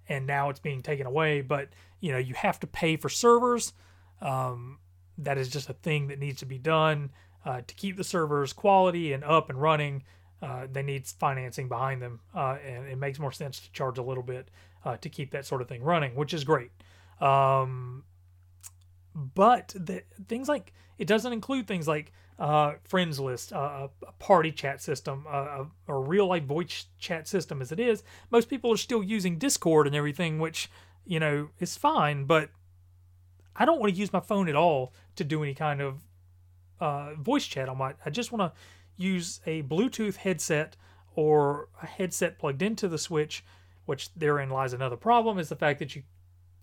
and 0.08 0.26
now 0.26 0.50
it's 0.50 0.60
being 0.60 0.82
taken 0.82 1.06
away. 1.06 1.40
But 1.40 1.70
you 2.00 2.12
know 2.12 2.18
you 2.18 2.34
have 2.34 2.60
to 2.60 2.66
pay 2.66 2.96
for 2.96 3.08
servers. 3.08 3.72
Um, 4.20 4.78
that 5.18 5.36
is 5.36 5.48
just 5.48 5.68
a 5.68 5.74
thing 5.74 6.08
that 6.08 6.18
needs 6.18 6.38
to 6.38 6.46
be 6.46 6.58
done 6.58 7.10
uh, 7.44 7.62
to 7.66 7.74
keep 7.74 7.96
the 7.96 8.04
servers 8.04 8.52
quality 8.52 9.12
and 9.12 9.24
up 9.24 9.50
and 9.50 9.60
running. 9.60 10.04
Uh, 10.42 10.66
they 10.70 10.82
need 10.82 11.06
financing 11.06 11.68
behind 11.68 12.02
them, 12.02 12.18
uh, 12.34 12.56
and 12.66 12.88
it 12.88 12.98
makes 12.98 13.20
more 13.20 13.30
sense 13.30 13.60
to 13.60 13.70
charge 13.70 13.96
a 13.98 14.02
little 14.02 14.24
bit 14.24 14.48
uh, 14.84 14.96
to 14.96 15.08
keep 15.08 15.30
that 15.30 15.46
sort 15.46 15.62
of 15.62 15.68
thing 15.68 15.82
running, 15.82 16.16
which 16.16 16.34
is 16.34 16.42
great. 16.42 16.72
Um, 17.20 18.02
but 19.14 19.72
the, 19.76 20.02
things 20.26 20.48
like 20.48 20.72
it 20.98 21.06
doesn't 21.06 21.32
include 21.32 21.68
things 21.68 21.86
like 21.86 22.12
uh, 22.40 22.72
friends 22.82 23.20
list, 23.20 23.52
uh, 23.52 23.86
a 24.04 24.12
party 24.12 24.50
chat 24.50 24.82
system, 24.82 25.26
a, 25.30 25.66
a 25.86 25.94
real 25.96 26.26
life 26.26 26.42
voice 26.42 26.86
chat 26.98 27.28
system 27.28 27.62
as 27.62 27.70
it 27.70 27.78
is. 27.78 28.02
Most 28.32 28.48
people 28.48 28.72
are 28.72 28.76
still 28.76 29.02
using 29.02 29.38
Discord 29.38 29.86
and 29.86 29.94
everything, 29.94 30.40
which 30.40 30.68
you 31.04 31.20
know 31.20 31.50
is 31.60 31.76
fine, 31.76 32.24
but 32.24 32.50
I 33.54 33.64
don't 33.64 33.78
want 33.78 33.94
to 33.94 33.98
use 33.98 34.12
my 34.12 34.20
phone 34.20 34.48
at 34.48 34.56
all 34.56 34.92
to 35.14 35.22
do 35.22 35.44
any 35.44 35.54
kind 35.54 35.80
of 35.80 36.02
voice 37.20 37.46
chat 37.46 37.68
on 37.68 37.78
my. 37.78 37.94
I 38.04 38.10
just 38.10 38.32
want 38.32 38.52
to 38.52 38.58
use 39.02 39.40
a 39.46 39.62
Bluetooth 39.62 40.16
headset 40.16 40.76
or 41.14 41.68
a 41.82 41.86
headset 41.86 42.38
plugged 42.38 42.62
into 42.62 42.88
the 42.88 42.98
Switch 42.98 43.44
which 43.84 44.14
therein 44.14 44.48
lies 44.48 44.72
another 44.72 44.96
problem 44.96 45.38
is 45.38 45.48
the 45.48 45.56
fact 45.56 45.78
that 45.78 45.96
you 45.96 46.02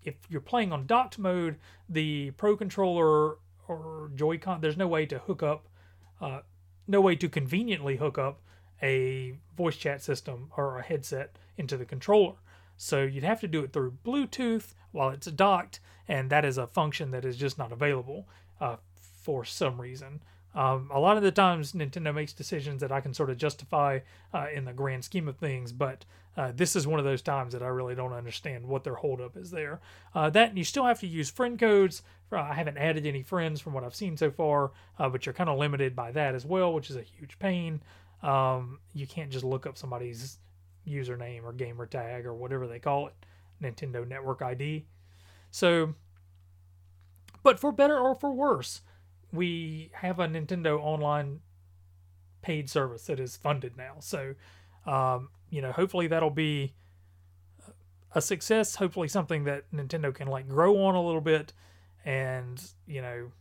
if 0.02 0.14
you're 0.28 0.40
playing 0.40 0.72
on 0.72 0.86
docked 0.86 1.18
mode 1.18 1.56
the 1.88 2.30
pro 2.32 2.56
controller 2.56 3.36
or 3.68 4.10
joy-con 4.14 4.60
there's 4.60 4.76
no 4.76 4.88
way 4.88 5.04
to 5.04 5.18
hook 5.18 5.42
up 5.42 5.68
uh, 6.20 6.40
no 6.86 7.00
way 7.00 7.14
to 7.14 7.28
conveniently 7.28 7.96
hook 7.96 8.18
up 8.18 8.40
a 8.82 9.38
voice 9.56 9.76
chat 9.76 10.02
system 10.02 10.50
or 10.56 10.78
a 10.78 10.82
headset 10.82 11.36
into 11.56 11.76
the 11.76 11.84
controller. 11.84 12.34
So 12.76 13.02
you'd 13.02 13.24
have 13.24 13.40
to 13.40 13.48
do 13.48 13.62
it 13.62 13.72
through 13.72 13.98
bluetooth 14.04 14.74
while 14.90 15.10
it's 15.10 15.26
docked 15.26 15.80
and 16.08 16.30
that 16.30 16.44
is 16.44 16.58
a 16.58 16.66
function 16.66 17.10
that 17.10 17.24
is 17.24 17.36
just 17.36 17.58
not 17.58 17.72
available 17.72 18.26
uh, 18.60 18.76
for 19.22 19.44
some 19.44 19.80
reason 19.80 20.22
um, 20.54 20.90
a 20.92 20.98
lot 20.98 21.16
of 21.16 21.22
the 21.22 21.30
times, 21.30 21.72
Nintendo 21.72 22.14
makes 22.14 22.32
decisions 22.32 22.80
that 22.80 22.90
I 22.90 23.00
can 23.00 23.14
sort 23.14 23.30
of 23.30 23.36
justify 23.36 24.00
uh, 24.34 24.46
in 24.52 24.64
the 24.64 24.72
grand 24.72 25.04
scheme 25.04 25.28
of 25.28 25.36
things, 25.36 25.72
but 25.72 26.04
uh, 26.36 26.52
this 26.54 26.74
is 26.74 26.86
one 26.86 26.98
of 26.98 27.04
those 27.04 27.22
times 27.22 27.52
that 27.52 27.62
I 27.62 27.68
really 27.68 27.94
don't 27.94 28.12
understand 28.12 28.66
what 28.66 28.82
their 28.82 28.94
holdup 28.94 29.36
is 29.36 29.50
there. 29.50 29.80
Uh, 30.14 30.30
that 30.30 30.56
you 30.56 30.64
still 30.64 30.84
have 30.86 31.00
to 31.00 31.06
use 31.06 31.30
friend 31.30 31.58
codes. 31.58 32.02
I 32.32 32.54
haven't 32.54 32.78
added 32.78 33.06
any 33.06 33.22
friends 33.22 33.60
from 33.60 33.72
what 33.72 33.84
I've 33.84 33.94
seen 33.94 34.16
so 34.16 34.30
far, 34.30 34.72
uh, 34.98 35.08
but 35.08 35.26
you're 35.26 35.32
kind 35.32 35.50
of 35.50 35.58
limited 35.58 35.96
by 35.96 36.12
that 36.12 36.34
as 36.34 36.44
well, 36.44 36.72
which 36.72 36.90
is 36.90 36.96
a 36.96 37.02
huge 37.02 37.38
pain. 37.38 37.82
Um, 38.22 38.78
you 38.92 39.06
can't 39.06 39.30
just 39.30 39.44
look 39.44 39.66
up 39.66 39.76
somebody's 39.76 40.38
username 40.86 41.44
or 41.44 41.52
gamer 41.52 41.86
tag 41.86 42.26
or 42.26 42.34
whatever 42.34 42.66
they 42.66 42.78
call 42.78 43.08
it, 43.08 43.14
Nintendo 43.62 44.06
Network 44.06 44.42
ID. 44.42 44.84
So, 45.50 45.94
but 47.42 47.58
for 47.58 47.72
better 47.72 47.98
or 47.98 48.14
for 48.14 48.32
worse, 48.32 48.82
we 49.32 49.90
have 49.94 50.18
a 50.18 50.26
Nintendo 50.26 50.78
Online 50.80 51.40
paid 52.42 52.70
service 52.70 53.04
that 53.06 53.20
is 53.20 53.36
funded 53.36 53.76
now. 53.76 53.96
So, 54.00 54.34
um, 54.86 55.28
you 55.50 55.60
know, 55.60 55.72
hopefully 55.72 56.06
that'll 56.06 56.30
be 56.30 56.74
a 58.14 58.20
success. 58.20 58.76
Hopefully 58.76 59.08
something 59.08 59.44
that 59.44 59.70
Nintendo 59.72 60.14
can 60.14 60.28
like 60.28 60.48
grow 60.48 60.82
on 60.84 60.94
a 60.94 61.02
little 61.02 61.20
bit, 61.20 61.52
and 62.04 62.60
you 62.86 63.02
know, 63.02 63.32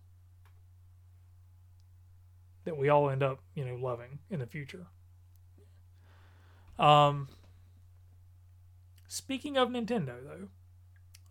that 2.66 2.78
we 2.78 2.90
all 2.90 3.10
end 3.10 3.24
up 3.24 3.40
you 3.56 3.66
know 3.66 3.76
loving 3.76 4.20
in 4.30 4.40
the 4.40 4.46
future. 4.46 4.88
Um, 6.78 7.28
speaking 9.08 9.58
of 9.58 9.70
Nintendo, 9.70 10.16
though, 10.24 10.48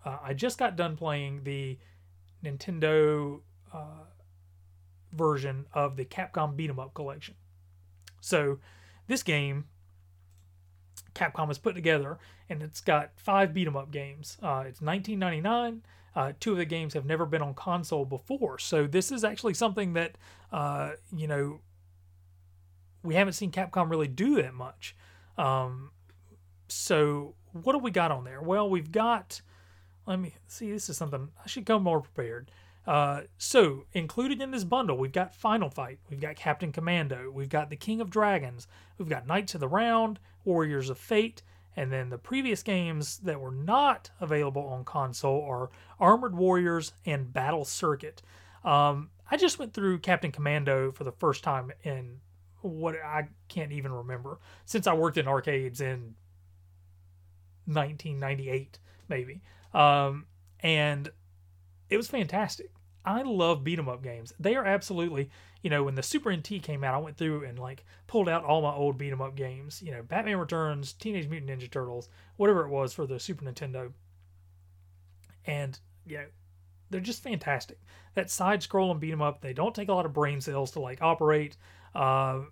uh, 0.04 0.18
I 0.22 0.34
just 0.34 0.58
got 0.58 0.76
done 0.76 0.96
playing 0.96 1.44
the 1.44 1.78
Nintendo. 2.44 3.40
Uh, 3.72 4.04
version 5.12 5.66
of 5.72 5.96
the 5.96 6.04
Capcom 6.04 6.56
Beat 6.56 6.70
'em 6.70 6.78
Up 6.78 6.94
collection. 6.94 7.34
So, 8.20 8.58
this 9.06 9.22
game, 9.22 9.68
Capcom 11.14 11.48
has 11.48 11.58
put 11.58 11.74
together, 11.74 12.18
and 12.48 12.62
it's 12.62 12.80
got 12.80 13.18
five 13.18 13.52
beat 13.52 13.66
'em 13.66 13.76
up 13.76 13.90
games. 13.90 14.38
Uh, 14.42 14.64
it's 14.66 14.80
1999. 14.80 15.82
Uh, 16.14 16.32
two 16.40 16.52
of 16.52 16.58
the 16.58 16.64
games 16.64 16.94
have 16.94 17.04
never 17.04 17.26
been 17.26 17.42
on 17.42 17.54
console 17.54 18.04
before, 18.04 18.58
so 18.58 18.86
this 18.86 19.12
is 19.12 19.24
actually 19.24 19.54
something 19.54 19.92
that 19.92 20.16
uh, 20.50 20.92
you 21.14 21.26
know 21.26 21.60
we 23.02 23.14
haven't 23.14 23.34
seen 23.34 23.52
Capcom 23.52 23.90
really 23.90 24.08
do 24.08 24.42
that 24.42 24.54
much. 24.54 24.96
Um, 25.36 25.92
so, 26.68 27.34
what 27.52 27.72
do 27.72 27.78
we 27.78 27.90
got 27.90 28.10
on 28.10 28.24
there? 28.24 28.42
Well, 28.42 28.68
we've 28.68 28.90
got. 28.90 29.40
Let 30.06 30.18
me 30.18 30.34
see. 30.46 30.70
This 30.70 30.88
is 30.88 30.96
something 30.96 31.28
I 31.42 31.46
should 31.48 31.66
come 31.66 31.82
more 31.82 32.00
prepared. 32.00 32.50
Uh, 32.88 33.24
so, 33.36 33.84
included 33.92 34.40
in 34.40 34.50
this 34.50 34.64
bundle, 34.64 34.96
we've 34.96 35.12
got 35.12 35.34
Final 35.34 35.68
Fight, 35.68 35.98
we've 36.08 36.22
got 36.22 36.36
Captain 36.36 36.72
Commando, 36.72 37.30
we've 37.30 37.50
got 37.50 37.68
the 37.68 37.76
King 37.76 38.00
of 38.00 38.08
Dragons, 38.08 38.66
we've 38.96 39.10
got 39.10 39.26
Knights 39.26 39.54
of 39.54 39.60
the 39.60 39.68
Round, 39.68 40.18
Warriors 40.46 40.88
of 40.88 40.96
Fate, 40.96 41.42
and 41.76 41.92
then 41.92 42.08
the 42.08 42.16
previous 42.16 42.62
games 42.62 43.18
that 43.18 43.42
were 43.42 43.52
not 43.52 44.10
available 44.20 44.66
on 44.66 44.86
console 44.86 45.44
are 45.44 45.68
Armored 46.00 46.34
Warriors 46.34 46.94
and 47.04 47.30
Battle 47.30 47.66
Circuit. 47.66 48.22
Um, 48.64 49.10
I 49.30 49.36
just 49.36 49.58
went 49.58 49.74
through 49.74 49.98
Captain 49.98 50.32
Commando 50.32 50.90
for 50.90 51.04
the 51.04 51.12
first 51.12 51.44
time 51.44 51.70
in 51.84 52.20
what 52.62 52.94
I 52.94 53.28
can't 53.48 53.70
even 53.70 53.92
remember 53.92 54.38
since 54.64 54.86
I 54.86 54.94
worked 54.94 55.18
in 55.18 55.28
arcades 55.28 55.82
in 55.82 56.14
1998, 57.66 58.78
maybe. 59.10 59.42
Um, 59.74 60.24
and 60.60 61.10
it 61.90 61.98
was 61.98 62.08
fantastic. 62.08 62.70
I 63.08 63.22
love 63.22 63.64
beat 63.64 63.78
'em 63.78 63.88
up 63.88 64.02
games. 64.02 64.34
They 64.38 64.54
are 64.54 64.64
absolutely, 64.64 65.30
you 65.62 65.70
know, 65.70 65.82
when 65.84 65.94
the 65.94 66.02
Super 66.02 66.30
NT 66.30 66.60
came 66.62 66.84
out, 66.84 66.94
I 66.94 66.98
went 66.98 67.16
through 67.16 67.44
and 67.44 67.58
like 67.58 67.84
pulled 68.06 68.28
out 68.28 68.44
all 68.44 68.60
my 68.62 68.72
old 68.72 68.98
beat 68.98 69.12
'em 69.12 69.22
up 69.22 69.34
games. 69.34 69.82
You 69.82 69.92
know, 69.92 70.02
Batman 70.02 70.36
Returns, 70.38 70.92
Teenage 70.92 71.28
Mutant 71.28 71.50
Ninja 71.50 71.70
Turtles, 71.70 72.08
whatever 72.36 72.64
it 72.64 72.68
was 72.70 72.92
for 72.92 73.06
the 73.06 73.18
Super 73.18 73.44
Nintendo. 73.44 73.92
And 75.46 75.78
you 76.06 76.18
know, 76.18 76.26
they're 76.90 77.00
just 77.00 77.22
fantastic. 77.22 77.78
That 78.14 78.30
side 78.30 78.60
scrolling 78.62 79.00
beat 79.00 79.12
'em 79.12 79.22
up. 79.22 79.40
They 79.40 79.52
don't 79.52 79.74
take 79.74 79.88
a 79.88 79.94
lot 79.94 80.06
of 80.06 80.12
brain 80.12 80.40
cells 80.40 80.70
to 80.72 80.80
like 80.80 81.02
operate. 81.02 81.56
Uh, 81.94 82.42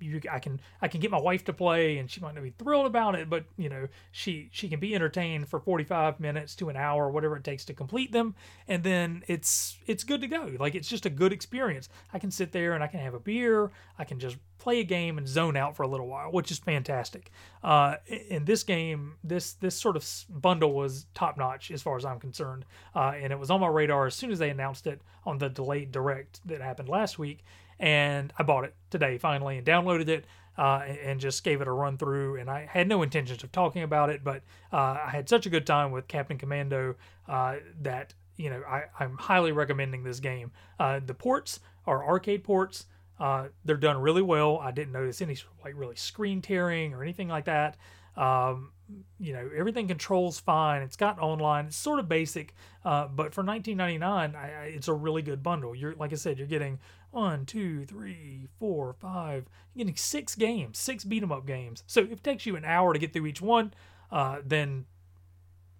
you, 0.00 0.20
I 0.30 0.38
can 0.38 0.60
I 0.80 0.88
can 0.88 1.00
get 1.00 1.10
my 1.10 1.20
wife 1.20 1.44
to 1.44 1.52
play 1.52 1.98
and 1.98 2.10
she 2.10 2.20
might 2.20 2.34
not 2.34 2.44
be 2.44 2.54
thrilled 2.58 2.86
about 2.86 3.14
it, 3.14 3.28
but 3.28 3.44
you 3.56 3.68
know 3.68 3.88
she 4.10 4.48
she 4.52 4.68
can 4.68 4.80
be 4.80 4.94
entertained 4.94 5.48
for 5.48 5.60
45 5.60 6.20
minutes 6.20 6.54
to 6.56 6.68
an 6.68 6.76
hour, 6.76 7.10
whatever 7.10 7.36
it 7.36 7.44
takes 7.44 7.64
to 7.66 7.74
complete 7.74 8.12
them, 8.12 8.34
and 8.66 8.82
then 8.82 9.22
it's 9.26 9.78
it's 9.86 10.04
good 10.04 10.20
to 10.20 10.28
go. 10.28 10.52
Like 10.58 10.74
it's 10.74 10.88
just 10.88 11.06
a 11.06 11.10
good 11.10 11.32
experience. 11.32 11.88
I 12.12 12.18
can 12.18 12.30
sit 12.30 12.52
there 12.52 12.74
and 12.74 12.82
I 12.82 12.86
can 12.86 13.00
have 13.00 13.14
a 13.14 13.20
beer. 13.20 13.70
I 13.98 14.04
can 14.04 14.18
just 14.18 14.36
play 14.58 14.80
a 14.80 14.84
game 14.84 15.18
and 15.18 15.26
zone 15.26 15.56
out 15.56 15.76
for 15.76 15.82
a 15.84 15.88
little 15.88 16.06
while, 16.06 16.30
which 16.30 16.50
is 16.50 16.58
fantastic. 16.58 17.30
Uh, 17.62 17.96
in 18.06 18.44
this 18.44 18.62
game, 18.62 19.14
this 19.24 19.54
this 19.54 19.76
sort 19.76 19.96
of 19.96 20.06
bundle 20.28 20.72
was 20.72 21.06
top 21.14 21.36
notch 21.38 21.70
as 21.70 21.82
far 21.82 21.96
as 21.96 22.04
I'm 22.04 22.20
concerned, 22.20 22.64
uh, 22.94 23.12
and 23.16 23.32
it 23.32 23.38
was 23.38 23.50
on 23.50 23.60
my 23.60 23.68
radar 23.68 24.06
as 24.06 24.14
soon 24.14 24.30
as 24.30 24.38
they 24.38 24.50
announced 24.50 24.86
it 24.86 25.00
on 25.24 25.38
the 25.38 25.48
delayed 25.48 25.92
direct 25.92 26.40
that 26.46 26.60
happened 26.60 26.88
last 26.88 27.18
week 27.18 27.44
and 27.78 28.32
I 28.38 28.42
bought 28.42 28.64
it 28.64 28.74
today 28.90 29.18
finally 29.18 29.58
and 29.58 29.66
downloaded 29.66 30.08
it 30.08 30.24
uh, 30.56 30.82
and 31.04 31.20
just 31.20 31.44
gave 31.44 31.60
it 31.60 31.68
a 31.68 31.72
run 31.72 31.96
through. 31.96 32.36
And 32.36 32.50
I 32.50 32.66
had 32.70 32.88
no 32.88 33.02
intentions 33.02 33.42
of 33.44 33.52
talking 33.52 33.82
about 33.82 34.10
it, 34.10 34.24
but 34.24 34.42
uh, 34.72 34.98
I 35.06 35.10
had 35.10 35.28
such 35.28 35.46
a 35.46 35.50
good 35.50 35.66
time 35.66 35.92
with 35.92 36.08
Captain 36.08 36.36
Commando 36.36 36.96
uh, 37.28 37.56
that 37.82 38.14
you 38.36 38.50
know 38.50 38.62
I, 38.68 38.84
am 39.00 39.16
highly 39.16 39.52
recommending 39.52 40.02
this 40.02 40.20
game. 40.20 40.50
Uh, 40.78 41.00
the 41.04 41.14
ports 41.14 41.60
are 41.86 42.04
arcade 42.04 42.44
ports. 42.44 42.86
Uh, 43.20 43.48
they're 43.64 43.76
done 43.76 43.98
really 43.98 44.22
well. 44.22 44.58
I 44.58 44.70
didn't 44.70 44.92
notice 44.92 45.22
any 45.22 45.36
like 45.64 45.74
really 45.76 45.96
screen 45.96 46.42
tearing 46.42 46.94
or 46.94 47.02
anything 47.02 47.28
like 47.28 47.44
that. 47.46 47.76
Um, 48.16 48.72
you 49.18 49.32
know 49.32 49.50
everything 49.54 49.86
controls 49.86 50.40
fine 50.40 50.82
it's 50.82 50.96
got 50.96 51.18
online 51.18 51.66
it's 51.66 51.76
sort 51.76 51.98
of 51.98 52.08
basic 52.08 52.54
uh, 52.84 53.06
but 53.06 53.34
for 53.34 53.42
19.99 53.42 54.02
I, 54.02 54.38
I, 54.38 54.46
it's 54.64 54.88
a 54.88 54.94
really 54.94 55.22
good 55.22 55.42
bundle 55.42 55.74
you're 55.74 55.94
like 55.96 56.12
i 56.12 56.16
said 56.16 56.38
you're 56.38 56.46
getting 56.46 56.78
one 57.10 57.46
two 57.46 57.84
three 57.84 58.48
four 58.58 58.92
five. 58.92 59.46
You're 59.74 59.84
getting 59.84 59.96
six 59.96 60.34
games 60.34 60.78
six 60.78 61.04
beat 61.04 61.22
'em 61.22 61.32
up 61.32 61.46
games. 61.46 61.82
So 61.86 62.00
if 62.00 62.12
it 62.12 62.24
takes 62.24 62.46
you 62.46 62.56
an 62.56 62.64
hour 62.64 62.92
to 62.92 62.98
get 62.98 63.12
through 63.12 63.26
each 63.26 63.40
one 63.42 63.72
uh, 64.10 64.38
then 64.44 64.86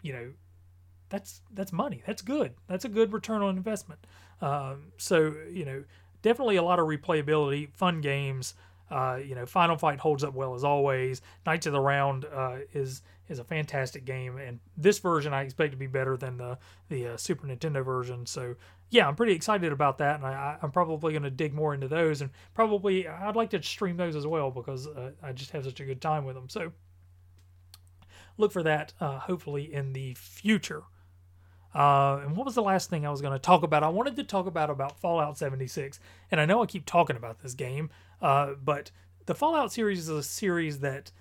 you 0.02 0.12
know 0.12 0.32
that's 1.08 1.40
that's 1.52 1.72
money. 1.72 2.02
That's 2.06 2.22
good. 2.22 2.54
That's 2.66 2.84
a 2.84 2.88
good 2.88 3.12
return 3.12 3.42
on 3.42 3.56
investment. 3.56 4.06
Um, 4.40 4.92
so 4.96 5.34
you 5.50 5.64
know 5.64 5.84
definitely 6.22 6.56
a 6.56 6.62
lot 6.62 6.78
of 6.78 6.86
replayability 6.86 7.72
fun 7.74 8.00
games. 8.00 8.54
Uh, 8.90 9.18
you 9.22 9.34
know, 9.34 9.44
Final 9.44 9.76
Fight 9.76 9.98
holds 9.98 10.24
up 10.24 10.32
well 10.32 10.54
as 10.54 10.64
always. 10.64 11.20
Knights 11.44 11.66
of 11.66 11.74
the 11.74 11.80
Round 11.80 12.24
uh, 12.24 12.58
is 12.72 13.02
is 13.28 13.38
a 13.38 13.44
fantastic 13.44 14.04
game, 14.06 14.38
and 14.38 14.60
this 14.76 14.98
version 14.98 15.34
I 15.34 15.42
expect 15.42 15.72
to 15.72 15.78
be 15.78 15.86
better 15.86 16.16
than 16.16 16.38
the 16.38 16.58
the 16.88 17.08
uh, 17.08 17.16
Super 17.16 17.46
Nintendo 17.46 17.84
version. 17.84 18.24
So 18.26 18.54
yeah, 18.90 19.06
I'm 19.06 19.16
pretty 19.16 19.32
excited 19.32 19.72
about 19.72 19.98
that, 19.98 20.16
and 20.16 20.26
I, 20.26 20.56
am 20.62 20.70
probably 20.70 21.12
going 21.12 21.22
to 21.22 21.30
dig 21.30 21.52
more 21.52 21.74
into 21.74 21.88
those, 21.88 22.22
and 22.22 22.30
probably 22.54 23.06
I'd 23.06 23.36
like 23.36 23.50
to 23.50 23.62
stream 23.62 23.96
those 23.96 24.16
as 24.16 24.26
well 24.26 24.50
because 24.50 24.86
uh, 24.86 25.10
I 25.22 25.32
just 25.32 25.50
have 25.50 25.64
such 25.64 25.80
a 25.80 25.84
good 25.84 26.00
time 26.00 26.24
with 26.24 26.34
them. 26.34 26.48
So 26.48 26.72
look 28.38 28.52
for 28.52 28.62
that 28.62 28.94
uh, 29.00 29.18
hopefully 29.18 29.72
in 29.72 29.92
the 29.92 30.14
future. 30.14 30.84
Uh, 31.74 32.22
and 32.24 32.34
what 32.34 32.46
was 32.46 32.54
the 32.54 32.62
last 32.62 32.88
thing 32.88 33.06
I 33.06 33.10
was 33.10 33.20
going 33.20 33.34
to 33.34 33.38
talk 33.38 33.62
about? 33.62 33.82
I 33.82 33.88
wanted 33.88 34.16
to 34.16 34.24
talk 34.24 34.46
about 34.46 34.70
about 34.70 34.98
Fallout 34.98 35.36
76, 35.36 36.00
and 36.30 36.40
I 36.40 36.46
know 36.46 36.62
I 36.62 36.66
keep 36.66 36.86
talking 36.86 37.16
about 37.16 37.40
this 37.40 37.52
game, 37.52 37.90
uh, 38.22 38.54
but 38.64 38.90
the 39.26 39.34
Fallout 39.34 39.70
series 39.70 39.98
is 39.98 40.08
a 40.08 40.22
series 40.22 40.78
that 40.80 41.12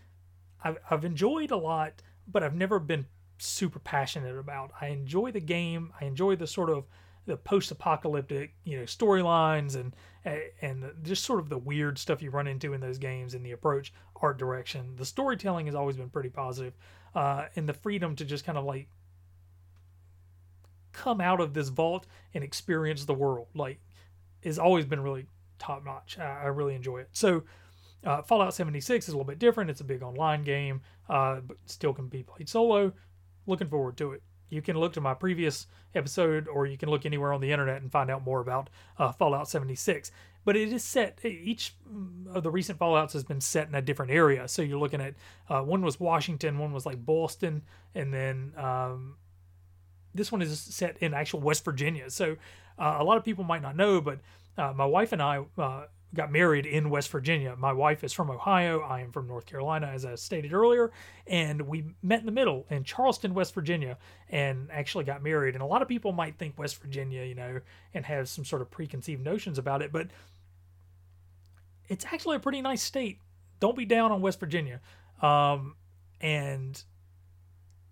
I've, 0.63 0.77
I've 0.89 1.03
enjoyed 1.03 1.51
a 1.51 1.57
lot, 1.57 2.01
but 2.27 2.43
I've 2.43 2.55
never 2.55 2.79
been 2.79 3.07
super 3.39 3.79
passionate 3.79 4.37
about. 4.37 4.71
I 4.79 4.87
enjoy 4.87 5.31
the 5.31 5.41
game. 5.41 5.91
I 5.99 6.05
enjoy 6.05 6.37
the 6.37 6.47
sort 6.47 6.69
of 6.69 6.85
the 7.27 7.37
post-apocalyptic, 7.37 8.55
you 8.63 8.77
know, 8.77 8.83
storylines 8.83 9.75
and 9.75 9.95
and 10.61 10.91
just 11.03 11.23
sort 11.23 11.39
of 11.39 11.47
the 11.47 11.57
weird 11.57 11.97
stuff 11.97 12.21
you 12.21 12.31
run 12.31 12.47
into 12.47 12.73
in 12.73 12.81
those 12.81 12.97
games 12.97 13.33
and 13.33 13.45
the 13.45 13.51
approach, 13.51 13.93
art 14.21 14.37
direction. 14.37 14.95
The 14.95 15.05
storytelling 15.05 15.67
has 15.67 15.75
always 15.75 15.95
been 15.95 16.09
pretty 16.09 16.29
positive, 16.29 16.73
uh, 17.13 17.45
and 17.55 17.69
the 17.69 17.73
freedom 17.73 18.15
to 18.15 18.25
just 18.25 18.45
kind 18.45 18.57
of 18.57 18.65
like 18.65 18.87
come 20.91 21.21
out 21.21 21.39
of 21.39 21.53
this 21.53 21.69
vault 21.69 22.07
and 22.33 22.43
experience 22.43 23.05
the 23.05 23.13
world 23.13 23.47
like 23.53 23.79
has 24.43 24.57
always 24.57 24.85
been 24.85 25.01
really 25.01 25.27
top 25.59 25.85
notch. 25.85 26.17
I, 26.17 26.43
I 26.43 26.47
really 26.47 26.75
enjoy 26.75 26.99
it. 26.99 27.09
So 27.11 27.43
uh, 28.03 28.21
Fallout 28.21 28.53
76 28.53 29.07
is 29.07 29.13
a 29.13 29.17
little 29.17 29.27
bit 29.27 29.39
different. 29.39 29.69
It's 29.69 29.81
a 29.81 29.85
big 29.85 30.01
online 30.01 30.43
game, 30.43 30.81
uh, 31.09 31.41
but 31.41 31.57
still 31.65 31.93
can 31.93 32.07
be 32.07 32.23
played 32.23 32.49
solo. 32.49 32.93
Looking 33.45 33.67
forward 33.67 33.97
to 33.97 34.13
it. 34.13 34.23
You 34.49 34.61
can 34.61 34.77
look 34.77 34.93
to 34.93 35.01
my 35.01 35.13
previous 35.13 35.67
episode, 35.95 36.47
or 36.47 36.65
you 36.65 36.77
can 36.77 36.89
look 36.89 37.05
anywhere 37.05 37.33
on 37.33 37.41
the 37.41 37.51
internet 37.51 37.81
and 37.81 37.91
find 37.91 38.09
out 38.09 38.23
more 38.23 38.39
about 38.39 38.69
uh, 38.97 39.11
Fallout 39.11 39.49
76. 39.49 40.11
But 40.45 40.55
it 40.55 40.71
is 40.71 40.83
set. 40.83 41.19
Each 41.25 41.73
of 42.33 42.43
the 42.43 42.49
recent 42.49 42.79
Fallout's 42.79 43.13
has 43.13 43.23
been 43.23 43.41
set 43.41 43.67
in 43.67 43.75
a 43.75 43.81
different 43.81 44.11
area. 44.11 44.47
So 44.47 44.61
you're 44.61 44.79
looking 44.79 45.01
at 45.01 45.15
uh, 45.49 45.61
one 45.61 45.81
was 45.81 45.99
Washington, 45.99 46.57
one 46.57 46.71
was 46.71 46.85
like 46.85 47.05
Boston, 47.05 47.63
and 47.93 48.13
then 48.13 48.53
um, 48.55 49.17
this 50.15 50.31
one 50.31 50.41
is 50.41 50.57
set 50.59 50.97
in 50.99 51.13
actual 51.13 51.41
West 51.41 51.65
Virginia. 51.65 52.09
So 52.09 52.37
uh, 52.79 52.97
a 52.99 53.03
lot 53.03 53.17
of 53.17 53.25
people 53.25 53.43
might 53.43 53.61
not 53.61 53.75
know, 53.75 53.99
but 53.99 54.19
uh, 54.57 54.73
my 54.73 54.85
wife 54.85 55.11
and 55.11 55.21
I 55.21 55.43
uh, 55.57 55.85
got 56.13 56.31
married 56.31 56.65
in 56.65 56.89
West 56.89 57.09
Virginia. 57.09 57.55
My 57.57 57.73
wife 57.73 58.03
is 58.03 58.13
from 58.13 58.31
Ohio. 58.31 58.79
I 58.79 59.01
am 59.01 59.11
from 59.11 59.27
North 59.27 59.45
Carolina, 59.45 59.87
as 59.87 60.05
I 60.05 60.15
stated 60.15 60.53
earlier. 60.53 60.91
And 61.25 61.63
we 61.63 61.85
met 62.01 62.21
in 62.21 62.25
the 62.25 62.31
middle 62.31 62.65
in 62.69 62.83
Charleston, 62.83 63.33
West 63.33 63.53
Virginia, 63.53 63.97
and 64.29 64.69
actually 64.71 65.03
got 65.03 65.21
married. 65.21 65.55
And 65.55 65.61
a 65.61 65.65
lot 65.65 65.81
of 65.81 65.87
people 65.87 66.13
might 66.13 66.37
think 66.37 66.57
West 66.57 66.81
Virginia, 66.81 67.23
you 67.23 67.35
know, 67.35 67.59
and 67.93 68.05
have 68.05 68.29
some 68.29 68.45
sort 68.45 68.61
of 68.61 68.71
preconceived 68.71 69.23
notions 69.23 69.57
about 69.57 69.81
it, 69.81 69.91
but 69.91 70.07
it's 71.89 72.05
actually 72.05 72.37
a 72.37 72.39
pretty 72.39 72.61
nice 72.61 72.81
state. 72.81 73.19
Don't 73.59 73.77
be 73.77 73.85
down 73.85 74.11
on 74.11 74.21
West 74.21 74.39
Virginia. 74.39 74.81
Um, 75.21 75.75
and 76.21 76.81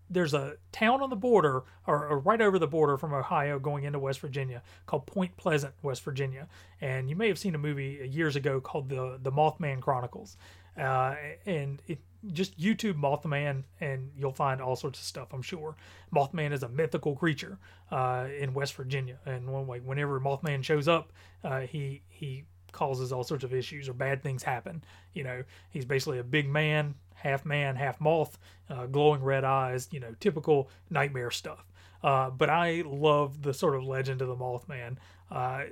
there's 0.09 0.33
a 0.33 0.57
town 0.71 1.01
on 1.01 1.09
the 1.09 1.15
border 1.15 1.63
or, 1.87 2.07
or, 2.07 2.19
right 2.19 2.41
over 2.41 2.59
the 2.59 2.67
border 2.67 2.97
from 2.97 3.13
Ohio 3.13 3.59
going 3.59 3.83
into 3.83 3.99
West 3.99 4.19
Virginia 4.19 4.61
called 4.85 5.05
Point 5.05 5.35
Pleasant, 5.37 5.73
West 5.81 6.03
Virginia. 6.03 6.47
And 6.81 7.09
you 7.09 7.15
may 7.15 7.27
have 7.27 7.39
seen 7.39 7.55
a 7.55 7.57
movie 7.57 8.07
years 8.11 8.35
ago 8.35 8.61
called 8.61 8.89
the 8.89 9.19
the 9.21 9.31
Mothman 9.31 9.81
Chronicles. 9.81 10.37
Uh, 10.77 11.15
and 11.45 11.81
it, 11.87 11.99
just 12.33 12.59
YouTube 12.59 12.95
Mothman 12.95 13.63
and 13.79 14.11
you'll 14.17 14.31
find 14.31 14.61
all 14.61 14.75
sorts 14.75 14.99
of 14.99 15.05
stuff, 15.05 15.29
I'm 15.33 15.41
sure. 15.41 15.75
Mothman 16.13 16.51
is 16.51 16.63
a 16.63 16.69
mythical 16.69 17.15
creature 17.15 17.59
uh, 17.91 18.27
in 18.37 18.53
West 18.53 18.73
Virginia. 18.75 19.19
And 19.25 19.51
when, 19.51 19.85
whenever 19.85 20.19
Mothman 20.19 20.63
shows 20.63 20.87
up, 20.87 21.13
uh, 21.43 21.61
he 21.61 22.01
he 22.09 22.45
causes 22.71 23.13
all 23.13 23.23
sorts 23.23 23.43
of 23.43 23.53
issues 23.53 23.87
or 23.87 23.93
bad 23.93 24.21
things 24.21 24.43
happen. 24.43 24.83
You 25.13 25.23
know, 25.23 25.43
he's 25.69 25.85
basically 25.85 26.19
a 26.19 26.23
big 26.23 26.49
man 26.49 26.95
half 27.15 27.45
man, 27.45 27.75
half 27.75 27.99
moth, 27.99 28.37
uh, 28.69 28.85
glowing 28.85 29.23
red 29.23 29.43
eyes, 29.43 29.87
you 29.91 29.99
know, 29.99 30.15
typical 30.19 30.69
nightmare 30.89 31.31
stuff. 31.31 31.65
Uh, 32.03 32.29
but 32.29 32.49
I 32.49 32.83
love 32.85 33.41
the 33.41 33.53
sort 33.53 33.75
of 33.75 33.83
legend 33.83 34.21
of 34.21 34.27
the 34.27 34.35
Mothman. 34.35 34.97
Uh, 35.31 35.63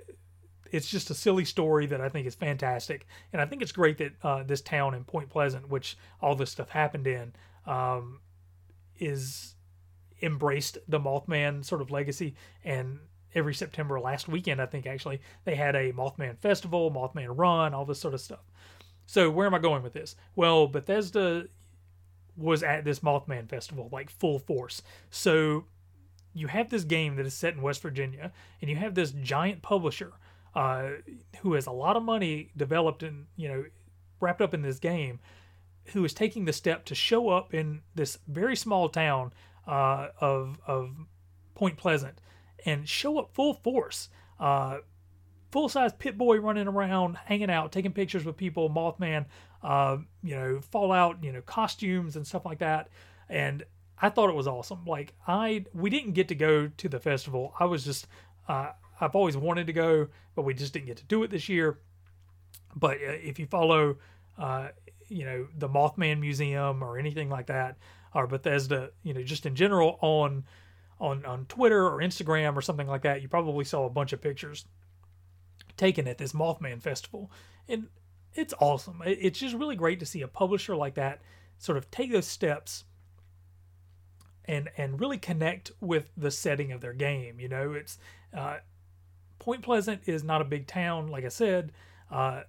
it's 0.71 0.89
just 0.89 1.11
a 1.11 1.13
silly 1.13 1.45
story 1.45 1.85
that 1.85 2.01
I 2.01 2.09
think 2.09 2.25
is 2.25 2.35
fantastic, 2.35 3.05
and 3.31 3.41
I 3.41 3.45
think 3.45 3.61
it's 3.61 3.71
great 3.71 3.99
that 3.99 4.13
uh, 4.23 4.43
this 4.43 4.61
town 4.61 4.95
in 4.95 5.03
Point 5.03 5.29
Pleasant, 5.29 5.69
which 5.69 5.97
all 6.21 6.35
this 6.35 6.51
stuff 6.51 6.69
happened 6.69 7.05
in, 7.05 7.33
um, 7.67 8.21
is 8.97 9.53
embraced 10.21 10.77
the 10.87 10.99
Mothman 10.99 11.63
sort 11.63 11.81
of 11.81 11.91
legacy 11.91 12.33
and 12.63 12.99
every 13.35 13.53
September 13.53 13.99
last 13.99 14.27
weekend, 14.27 14.61
I 14.61 14.65
think 14.65 14.85
actually, 14.85 15.21
they 15.45 15.55
had 15.55 15.75
a 15.75 15.91
Mothman 15.91 16.37
festival, 16.39 16.91
Mothman 16.91 17.37
run, 17.37 17.73
all 17.73 17.85
this 17.85 17.99
sort 17.99 18.13
of 18.13 18.21
stuff. 18.21 18.43
So 19.05 19.29
where 19.29 19.47
am 19.47 19.53
I 19.53 19.59
going 19.59 19.83
with 19.83 19.93
this? 19.93 20.15
Well, 20.35 20.67
Bethesda 20.67 21.47
was 22.35 22.63
at 22.63 22.83
this 22.83 22.99
Mothman 22.99 23.47
festival 23.47 23.89
like 23.91 24.09
full 24.09 24.39
force. 24.39 24.81
So 25.09 25.65
you 26.33 26.47
have 26.47 26.69
this 26.69 26.83
game 26.83 27.15
that 27.15 27.25
is 27.25 27.33
set 27.33 27.53
in 27.53 27.61
West 27.61 27.81
Virginia, 27.81 28.31
and 28.61 28.69
you 28.69 28.75
have 28.75 28.95
this 28.95 29.11
giant 29.11 29.61
publisher 29.61 30.13
uh, 30.55 30.89
who 31.41 31.53
has 31.53 31.67
a 31.67 31.71
lot 31.71 31.95
of 31.95 32.03
money 32.03 32.49
developed 32.55 33.03
and 33.03 33.25
you 33.35 33.47
know 33.47 33.65
wrapped 34.19 34.41
up 34.41 34.53
in 34.53 34.61
this 34.61 34.79
game, 34.79 35.19
who 35.87 36.03
is 36.03 36.13
taking 36.13 36.45
the 36.45 36.53
step 36.53 36.85
to 36.85 36.95
show 36.95 37.29
up 37.29 37.53
in 37.53 37.81
this 37.93 38.17
very 38.27 38.55
small 38.55 38.89
town 38.89 39.33
uh, 39.67 40.07
of 40.19 40.59
of 40.65 40.91
Point 41.55 41.77
Pleasant 41.77 42.19
and 42.65 42.87
show 42.87 43.19
up 43.19 43.33
full 43.33 43.53
force. 43.53 44.09
Uh, 44.39 44.79
full 45.53 45.69
size 45.69 45.93
Pip-Boy 45.93 46.39
running 46.39 46.67
around, 46.67 47.15
hanging 47.25 47.51
out, 47.51 47.71
taking 47.71 47.93
pictures 47.93 48.25
with 48.25 48.35
people, 48.35 48.71
Mothman, 48.71 49.25
uh, 49.61 49.97
you 50.23 50.35
know, 50.35 50.59
Fallout, 50.71 51.23
you 51.23 51.31
know, 51.31 51.41
costumes 51.41 52.15
and 52.15 52.25
stuff 52.25 52.43
like 52.43 52.57
that. 52.57 52.89
And 53.29 53.63
I 54.01 54.09
thought 54.09 54.31
it 54.31 54.35
was 54.35 54.47
awesome. 54.47 54.83
Like 54.85 55.13
I, 55.27 55.65
we 55.71 55.91
didn't 55.91 56.13
get 56.13 56.27
to 56.29 56.35
go 56.35 56.71
to 56.75 56.89
the 56.89 56.99
festival. 56.99 57.53
I 57.59 57.65
was 57.65 57.85
just, 57.85 58.07
uh, 58.47 58.71
I've 58.99 59.13
always 59.15 59.37
wanted 59.37 59.67
to 59.67 59.73
go, 59.73 60.07
but 60.33 60.41
we 60.41 60.55
just 60.55 60.73
didn't 60.73 60.87
get 60.87 60.97
to 60.97 61.05
do 61.05 61.21
it 61.21 61.29
this 61.29 61.47
year. 61.47 61.77
But 62.75 62.97
uh, 62.97 63.21
if 63.21 63.37
you 63.37 63.45
follow, 63.45 63.97
uh, 64.39 64.69
you 65.07 65.23
know, 65.23 65.47
the 65.55 65.69
Mothman 65.69 66.19
Museum 66.19 66.83
or 66.83 66.97
anything 66.97 67.29
like 67.29 67.45
that, 67.45 67.77
or 68.15 68.25
Bethesda, 68.25 68.89
you 69.03 69.13
know, 69.13 69.21
just 69.21 69.45
in 69.45 69.55
general 69.55 69.99
on 70.01 70.45
on 70.99 71.25
on 71.25 71.45
Twitter 71.45 71.85
or 71.85 71.99
Instagram 71.99 72.55
or 72.55 72.61
something 72.61 72.87
like 72.87 73.03
that, 73.03 73.21
you 73.21 73.27
probably 73.27 73.65
saw 73.65 73.85
a 73.85 73.89
bunch 73.89 74.13
of 74.13 74.21
pictures 74.21 74.65
taken 75.77 76.07
at 76.07 76.17
this 76.17 76.33
Mothman 76.33 76.81
festival, 76.81 77.31
and 77.67 77.87
it's 78.35 78.53
awesome. 78.59 79.01
It's 79.05 79.39
just 79.39 79.55
really 79.55 79.75
great 79.75 79.99
to 79.99 80.05
see 80.05 80.21
a 80.21 80.27
publisher 80.27 80.75
like 80.75 80.95
that 80.95 81.21
sort 81.57 81.77
of 81.77 81.89
take 81.91 82.11
those 82.11 82.27
steps 82.27 82.85
and 84.45 84.69
and 84.77 84.99
really 84.99 85.17
connect 85.17 85.71
with 85.79 86.11
the 86.17 86.31
setting 86.31 86.71
of 86.71 86.81
their 86.81 86.93
game. 86.93 87.39
You 87.39 87.49
know, 87.49 87.73
it's 87.73 87.97
uh, 88.35 88.57
Point 89.39 89.61
Pleasant 89.61 90.01
is 90.05 90.23
not 90.23 90.41
a 90.41 90.45
big 90.45 90.67
town, 90.67 91.07
like 91.07 91.25
I 91.25 91.29
said, 91.29 91.71
uh, 92.11 92.41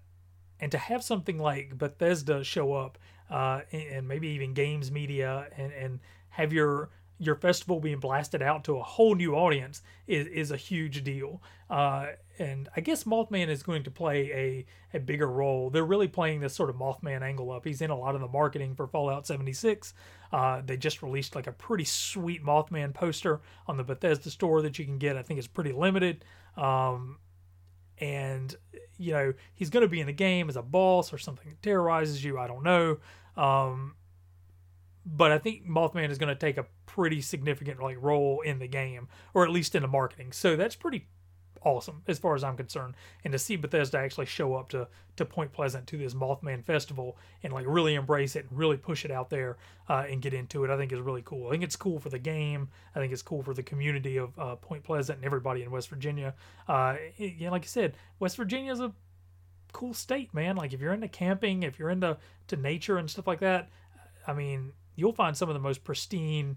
and 0.60 0.72
to 0.72 0.78
have 0.78 1.04
something 1.04 1.38
like 1.38 1.76
Bethesda 1.76 2.42
show 2.44 2.72
up 2.72 2.98
uh, 3.30 3.60
and, 3.72 3.82
and, 3.82 4.08
maybe 4.08 4.28
even 4.28 4.54
games 4.54 4.90
media 4.90 5.48
and 5.56 5.72
and 5.72 6.00
have 6.30 6.52
your 6.52 6.90
your 7.18 7.36
festival 7.36 7.80
being 7.80 8.00
blasted 8.00 8.42
out 8.42 8.64
to 8.64 8.76
a 8.76 8.82
whole 8.82 9.14
new 9.14 9.34
audience 9.34 9.82
is, 10.06 10.26
is 10.26 10.50
a 10.50 10.56
huge 10.56 11.04
deal. 11.04 11.40
Uh, 11.70 12.06
and 12.38 12.68
I 12.76 12.80
guess 12.80 13.04
Mothman 13.04 13.48
is 13.48 13.62
going 13.62 13.84
to 13.84 13.90
play 13.90 14.66
a, 14.92 14.96
a 14.96 15.00
bigger 15.00 15.28
role. 15.28 15.70
They're 15.70 15.84
really 15.84 16.08
playing 16.08 16.40
this 16.40 16.54
sort 16.54 16.70
of 16.70 16.76
Mothman 16.76 17.22
angle 17.22 17.52
up. 17.52 17.64
He's 17.64 17.80
in 17.80 17.90
a 17.90 17.96
lot 17.96 18.14
of 18.16 18.20
the 18.20 18.28
marketing 18.28 18.74
for 18.74 18.88
Fallout 18.88 19.26
76. 19.26 19.94
Uh, 20.32 20.62
they 20.64 20.76
just 20.76 21.02
released 21.02 21.36
like 21.36 21.46
a 21.46 21.52
pretty 21.52 21.84
sweet 21.84 22.44
Mothman 22.44 22.92
poster 22.92 23.40
on 23.68 23.76
the 23.76 23.84
Bethesda 23.84 24.30
store 24.30 24.62
that 24.62 24.78
you 24.78 24.84
can 24.84 24.98
get. 24.98 25.16
I 25.16 25.22
think 25.22 25.38
it's 25.38 25.46
pretty 25.46 25.72
limited. 25.72 26.24
Um, 26.56 27.18
and, 27.98 28.54
you 28.98 29.12
know, 29.12 29.34
he's 29.54 29.70
going 29.70 29.84
to 29.84 29.88
be 29.88 30.00
in 30.00 30.08
the 30.08 30.12
game 30.12 30.48
as 30.48 30.56
a 30.56 30.62
boss 30.62 31.12
or 31.12 31.18
something 31.18 31.48
that 31.48 31.62
terrorizes 31.62 32.24
you. 32.24 32.38
I 32.38 32.48
don't 32.48 32.64
know. 32.64 32.98
Um, 33.36 33.94
but 35.06 35.32
I 35.32 35.38
think 35.38 35.66
Mothman 35.68 36.10
is 36.10 36.18
going 36.18 36.34
to 36.34 36.34
take 36.34 36.56
a 36.56 36.66
pretty 36.86 37.20
significant 37.20 37.82
like 37.82 37.96
role 38.00 38.40
in 38.40 38.58
the 38.58 38.68
game, 38.68 39.08
or 39.34 39.44
at 39.44 39.50
least 39.50 39.74
in 39.74 39.82
the 39.82 39.88
marketing. 39.88 40.32
So 40.32 40.56
that's 40.56 40.76
pretty 40.76 41.06
awesome 41.64 42.02
as 42.06 42.18
far 42.18 42.34
as 42.34 42.44
I'm 42.44 42.56
concerned. 42.56 42.94
And 43.24 43.32
to 43.32 43.38
see 43.38 43.56
Bethesda 43.56 43.98
actually 43.98 44.26
show 44.26 44.54
up 44.54 44.68
to 44.70 44.88
to 45.16 45.24
Point 45.24 45.52
Pleasant 45.52 45.86
to 45.88 45.98
this 45.98 46.14
Mothman 46.14 46.64
festival 46.64 47.16
and 47.42 47.52
like 47.52 47.66
really 47.68 47.94
embrace 47.94 48.36
it 48.36 48.46
and 48.48 48.58
really 48.58 48.76
push 48.76 49.04
it 49.04 49.10
out 49.10 49.30
there 49.30 49.56
uh, 49.88 50.04
and 50.08 50.20
get 50.20 50.34
into 50.34 50.64
it, 50.64 50.70
I 50.70 50.76
think 50.76 50.92
is 50.92 51.00
really 51.00 51.22
cool. 51.22 51.48
I 51.48 51.50
think 51.52 51.62
it's 51.62 51.76
cool 51.76 51.98
for 51.98 52.08
the 52.08 52.18
game. 52.18 52.68
I 52.94 52.98
think 52.98 53.12
it's 53.12 53.22
cool 53.22 53.42
for 53.42 53.54
the 53.54 53.62
community 53.62 54.16
of 54.16 54.38
uh, 54.38 54.56
Point 54.56 54.82
Pleasant 54.84 55.18
and 55.18 55.24
everybody 55.24 55.62
in 55.62 55.70
West 55.70 55.88
Virginia. 55.88 56.34
Uh, 56.68 56.96
like 57.18 57.62
I 57.62 57.66
said, 57.66 57.96
West 58.18 58.36
Virginia 58.36 58.72
is 58.72 58.80
a 58.80 58.92
cool 59.72 59.94
state, 59.94 60.32
man. 60.34 60.56
Like 60.56 60.72
if 60.72 60.80
you're 60.80 60.92
into 60.92 61.08
camping, 61.08 61.62
if 61.62 61.78
you're 61.78 61.90
into 61.90 62.16
to 62.48 62.56
nature 62.56 62.98
and 62.98 63.10
stuff 63.10 63.26
like 63.26 63.40
that, 63.40 63.70
I 64.26 64.32
mean, 64.32 64.72
you'll 64.96 65.12
find 65.12 65.36
some 65.36 65.48
of 65.48 65.54
the 65.54 65.60
most 65.60 65.84
pristine 65.84 66.56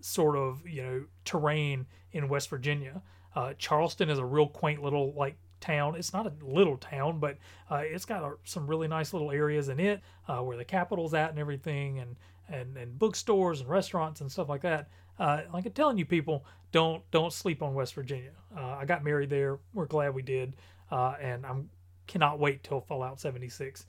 sort 0.00 0.36
of 0.36 0.66
you 0.66 0.82
know 0.82 1.04
terrain 1.24 1.86
in 2.12 2.28
West 2.28 2.48
Virginia. 2.48 3.02
Uh, 3.34 3.52
Charleston 3.58 4.08
is 4.08 4.18
a 4.18 4.24
real 4.24 4.48
quaint 4.48 4.82
little 4.82 5.12
like 5.14 5.36
town. 5.60 5.94
It's 5.94 6.12
not 6.12 6.26
a 6.26 6.32
little 6.42 6.76
town, 6.76 7.18
but 7.18 7.38
uh, 7.70 7.82
it's 7.84 8.04
got 8.04 8.22
a, 8.22 8.34
some 8.44 8.66
really 8.66 8.88
nice 8.88 9.12
little 9.12 9.30
areas 9.30 9.68
in 9.68 9.80
it 9.80 10.00
uh, 10.28 10.38
where 10.38 10.56
the 10.56 10.64
capital's 10.64 11.14
at 11.14 11.30
and 11.30 11.38
everything, 11.38 11.98
and 11.98 12.16
and 12.48 12.76
and 12.76 12.98
bookstores 12.98 13.60
and 13.60 13.68
restaurants 13.68 14.20
and 14.20 14.30
stuff 14.30 14.48
like 14.48 14.62
that. 14.62 14.88
Uh, 15.18 15.42
like 15.52 15.66
I'm 15.66 15.72
telling 15.72 15.98
you, 15.98 16.06
people, 16.06 16.44
don't 16.72 17.08
don't 17.10 17.32
sleep 17.32 17.62
on 17.62 17.74
West 17.74 17.94
Virginia. 17.94 18.32
Uh, 18.56 18.76
I 18.80 18.84
got 18.84 19.04
married 19.04 19.30
there. 19.30 19.58
We're 19.74 19.86
glad 19.86 20.14
we 20.14 20.22
did, 20.22 20.54
uh, 20.90 21.14
and 21.20 21.44
I'm 21.44 21.70
cannot 22.06 22.38
wait 22.38 22.62
till 22.62 22.80
Fallout 22.80 23.18
76 23.18 23.84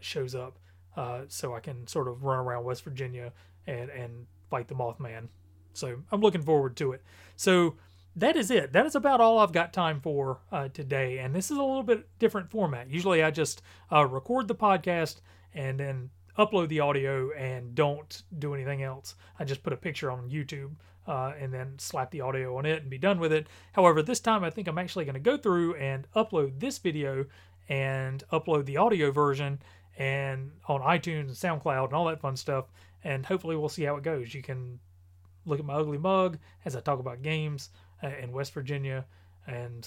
shows 0.00 0.34
up 0.34 0.58
uh, 0.96 1.22
so 1.28 1.54
I 1.54 1.60
can 1.60 1.86
sort 1.86 2.08
of 2.08 2.24
run 2.24 2.38
around 2.38 2.64
West 2.64 2.84
Virginia 2.84 3.32
and 3.66 3.90
and 3.90 4.26
fight 4.50 4.68
the 4.68 4.74
Mothman. 4.74 5.28
So 5.72 6.02
I'm 6.12 6.20
looking 6.20 6.42
forward 6.42 6.76
to 6.76 6.92
it. 6.92 7.02
So 7.36 7.76
that 8.16 8.36
is 8.36 8.50
it. 8.50 8.72
That 8.72 8.86
is 8.86 8.94
about 8.94 9.20
all 9.20 9.38
I've 9.38 9.52
got 9.52 9.72
time 9.72 10.00
for 10.00 10.40
uh, 10.52 10.68
today. 10.68 11.18
And 11.18 11.34
this 11.34 11.50
is 11.50 11.56
a 11.56 11.62
little 11.62 11.82
bit 11.82 12.06
different 12.18 12.50
format. 12.50 12.88
Usually 12.88 13.22
I 13.22 13.30
just 13.30 13.62
uh, 13.90 14.06
record 14.06 14.46
the 14.46 14.54
podcast 14.54 15.16
and 15.52 15.78
then 15.78 16.10
upload 16.38 16.68
the 16.68 16.80
audio 16.80 17.30
and 17.32 17.74
don't 17.74 18.22
do 18.38 18.54
anything 18.54 18.82
else. 18.82 19.16
I 19.38 19.44
just 19.44 19.62
put 19.62 19.72
a 19.72 19.76
picture 19.76 20.10
on 20.10 20.30
YouTube 20.30 20.72
uh, 21.06 21.32
and 21.38 21.52
then 21.52 21.74
slap 21.78 22.10
the 22.10 22.20
audio 22.20 22.56
on 22.56 22.66
it 22.66 22.82
and 22.82 22.90
be 22.90 22.98
done 22.98 23.18
with 23.18 23.32
it. 23.32 23.48
However, 23.72 24.02
this 24.02 24.20
time 24.20 24.44
I 24.44 24.50
think 24.50 24.68
I'm 24.68 24.78
actually 24.78 25.04
going 25.04 25.14
to 25.14 25.20
go 25.20 25.36
through 25.36 25.74
and 25.74 26.06
upload 26.14 26.60
this 26.60 26.78
video 26.78 27.26
and 27.68 28.22
upload 28.32 28.66
the 28.66 28.76
audio 28.76 29.10
version 29.10 29.58
and 29.96 30.50
on 30.66 30.80
iTunes 30.80 31.20
and 31.20 31.30
SoundCloud 31.30 31.86
and 31.86 31.94
all 31.94 32.06
that 32.06 32.20
fun 32.20 32.36
stuff. 32.36 32.66
And 33.02 33.24
hopefully, 33.24 33.56
we'll 33.56 33.68
see 33.68 33.84
how 33.84 33.96
it 33.96 34.02
goes. 34.02 34.34
You 34.34 34.42
can 34.42 34.78
look 35.46 35.58
at 35.58 35.64
my 35.64 35.74
ugly 35.74 35.98
mug 35.98 36.38
as 36.64 36.74
I 36.74 36.80
talk 36.80 37.00
about 37.00 37.22
games 37.22 37.70
uh, 38.02 38.10
in 38.20 38.32
West 38.32 38.52
Virginia 38.52 39.04
and 39.46 39.86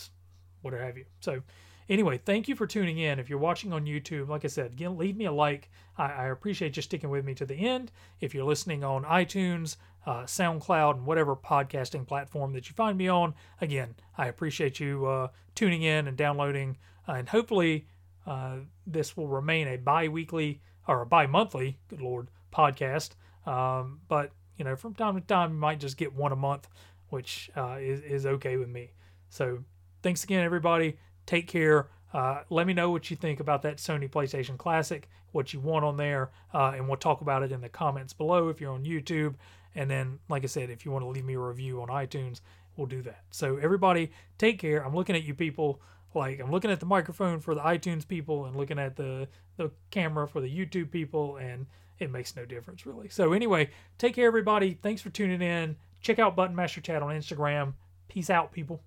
whatever 0.61 0.83
have 0.83 0.97
you. 0.97 1.05
So, 1.19 1.41
anyway, 1.89 2.19
thank 2.19 2.47
you 2.47 2.55
for 2.55 2.67
tuning 2.67 2.99
in. 2.99 3.19
If 3.19 3.29
you're 3.29 3.39
watching 3.39 3.73
on 3.73 3.85
YouTube, 3.85 4.29
like 4.29 4.45
I 4.45 4.49
said, 4.49 4.71
again, 4.71 4.97
leave 4.97 5.17
me 5.17 5.25
a 5.25 5.31
like. 5.31 5.69
I, 5.97 6.11
I 6.11 6.25
appreciate 6.27 6.75
you 6.75 6.81
sticking 6.81 7.09
with 7.09 7.25
me 7.25 7.33
to 7.35 7.45
the 7.45 7.55
end. 7.55 7.91
If 8.21 8.33
you're 8.33 8.45
listening 8.45 8.83
on 8.83 9.03
iTunes, 9.03 9.77
uh, 10.05 10.23
SoundCloud, 10.23 10.97
and 10.97 11.05
whatever 11.05 11.35
podcasting 11.35 12.07
platform 12.07 12.53
that 12.53 12.69
you 12.69 12.75
find 12.75 12.97
me 12.97 13.07
on, 13.07 13.33
again, 13.61 13.95
I 14.17 14.27
appreciate 14.27 14.79
you 14.79 15.05
uh, 15.05 15.29
tuning 15.55 15.83
in 15.83 16.07
and 16.07 16.15
downloading. 16.15 16.77
Uh, 17.07 17.13
and 17.13 17.29
hopefully, 17.29 17.87
uh, 18.27 18.57
this 18.85 19.17
will 19.17 19.27
remain 19.27 19.67
a 19.67 19.77
bi-weekly 19.77 20.61
or 20.87 21.01
a 21.01 21.05
bi-monthly, 21.05 21.79
good 21.87 22.01
lord, 22.01 22.27
podcast. 22.53 23.11
Um, 23.45 24.01
but 24.07 24.31
you 24.57 24.65
know, 24.65 24.75
from 24.75 24.93
time 24.93 25.15
to 25.15 25.21
time, 25.21 25.53
you 25.53 25.57
might 25.57 25.79
just 25.79 25.97
get 25.97 26.13
one 26.13 26.31
a 26.31 26.35
month, 26.35 26.67
which 27.09 27.49
uh, 27.55 27.77
is 27.79 28.01
is 28.01 28.25
okay 28.25 28.57
with 28.57 28.69
me. 28.69 28.91
So 29.29 29.63
thanks 30.03 30.23
again, 30.23 30.43
everybody. 30.43 30.97
Take 31.25 31.47
care. 31.47 31.89
Uh, 32.13 32.41
let 32.49 32.67
me 32.67 32.73
know 32.73 32.89
what 32.89 33.09
you 33.09 33.17
think 33.17 33.39
about 33.39 33.61
that 33.63 33.77
Sony 33.77 34.09
PlayStation 34.09 34.57
Classic, 34.57 35.09
what 35.31 35.53
you 35.53 35.59
want 35.59 35.83
on 35.85 35.97
there, 35.97 36.31
uh, 36.53 36.71
and 36.75 36.87
we'll 36.87 36.97
talk 36.97 37.21
about 37.21 37.43
it 37.43 37.51
in 37.51 37.61
the 37.61 37.69
comments 37.69 38.13
below 38.13 38.49
if 38.49 38.61
you're 38.61 38.71
on 38.71 38.85
YouTube. 38.85 39.35
And 39.75 39.91
then, 39.91 40.19
like 40.27 40.43
I 40.43 40.47
said, 40.47 40.69
if 40.69 40.85
you 40.85 40.91
want 40.91 41.03
to 41.03 41.09
leave 41.09 41.25
me 41.25 41.35
a 41.35 41.39
review 41.39 41.81
on 41.81 41.89
iTunes, 41.89 42.41
we'll 42.75 42.87
do 42.87 43.01
that. 43.03 43.23
So, 43.29 43.57
everybody, 43.57 44.11
take 44.37 44.57
care. 44.57 44.83
I'm 44.83 44.95
looking 44.95 45.15
at 45.15 45.23
you 45.23 45.33
people. 45.33 45.81
Like 46.13 46.39
I'm 46.39 46.51
looking 46.51 46.71
at 46.71 46.79
the 46.79 46.85
microphone 46.85 47.39
for 47.39 47.53
the 47.53 47.61
iTunes 47.61 48.07
people 48.07 48.45
and 48.45 48.55
looking 48.55 48.79
at 48.79 48.95
the 48.95 49.27
the 49.57 49.71
camera 49.91 50.27
for 50.27 50.41
the 50.41 50.49
YouTube 50.49 50.91
people, 50.91 51.37
and 51.37 51.67
it 51.99 52.11
makes 52.11 52.35
no 52.35 52.45
difference 52.45 52.85
really. 52.85 53.09
So 53.09 53.33
anyway, 53.33 53.69
take 53.97 54.15
care 54.15 54.27
everybody. 54.27 54.77
Thanks 54.81 55.01
for 55.01 55.09
tuning 55.09 55.41
in. 55.41 55.75
Check 56.01 56.19
out 56.19 56.35
Button 56.35 56.55
Masher 56.55 56.81
Chat 56.81 57.01
on 57.01 57.09
Instagram. 57.09 57.73
Peace 58.07 58.29
out, 58.29 58.51
people. 58.51 58.81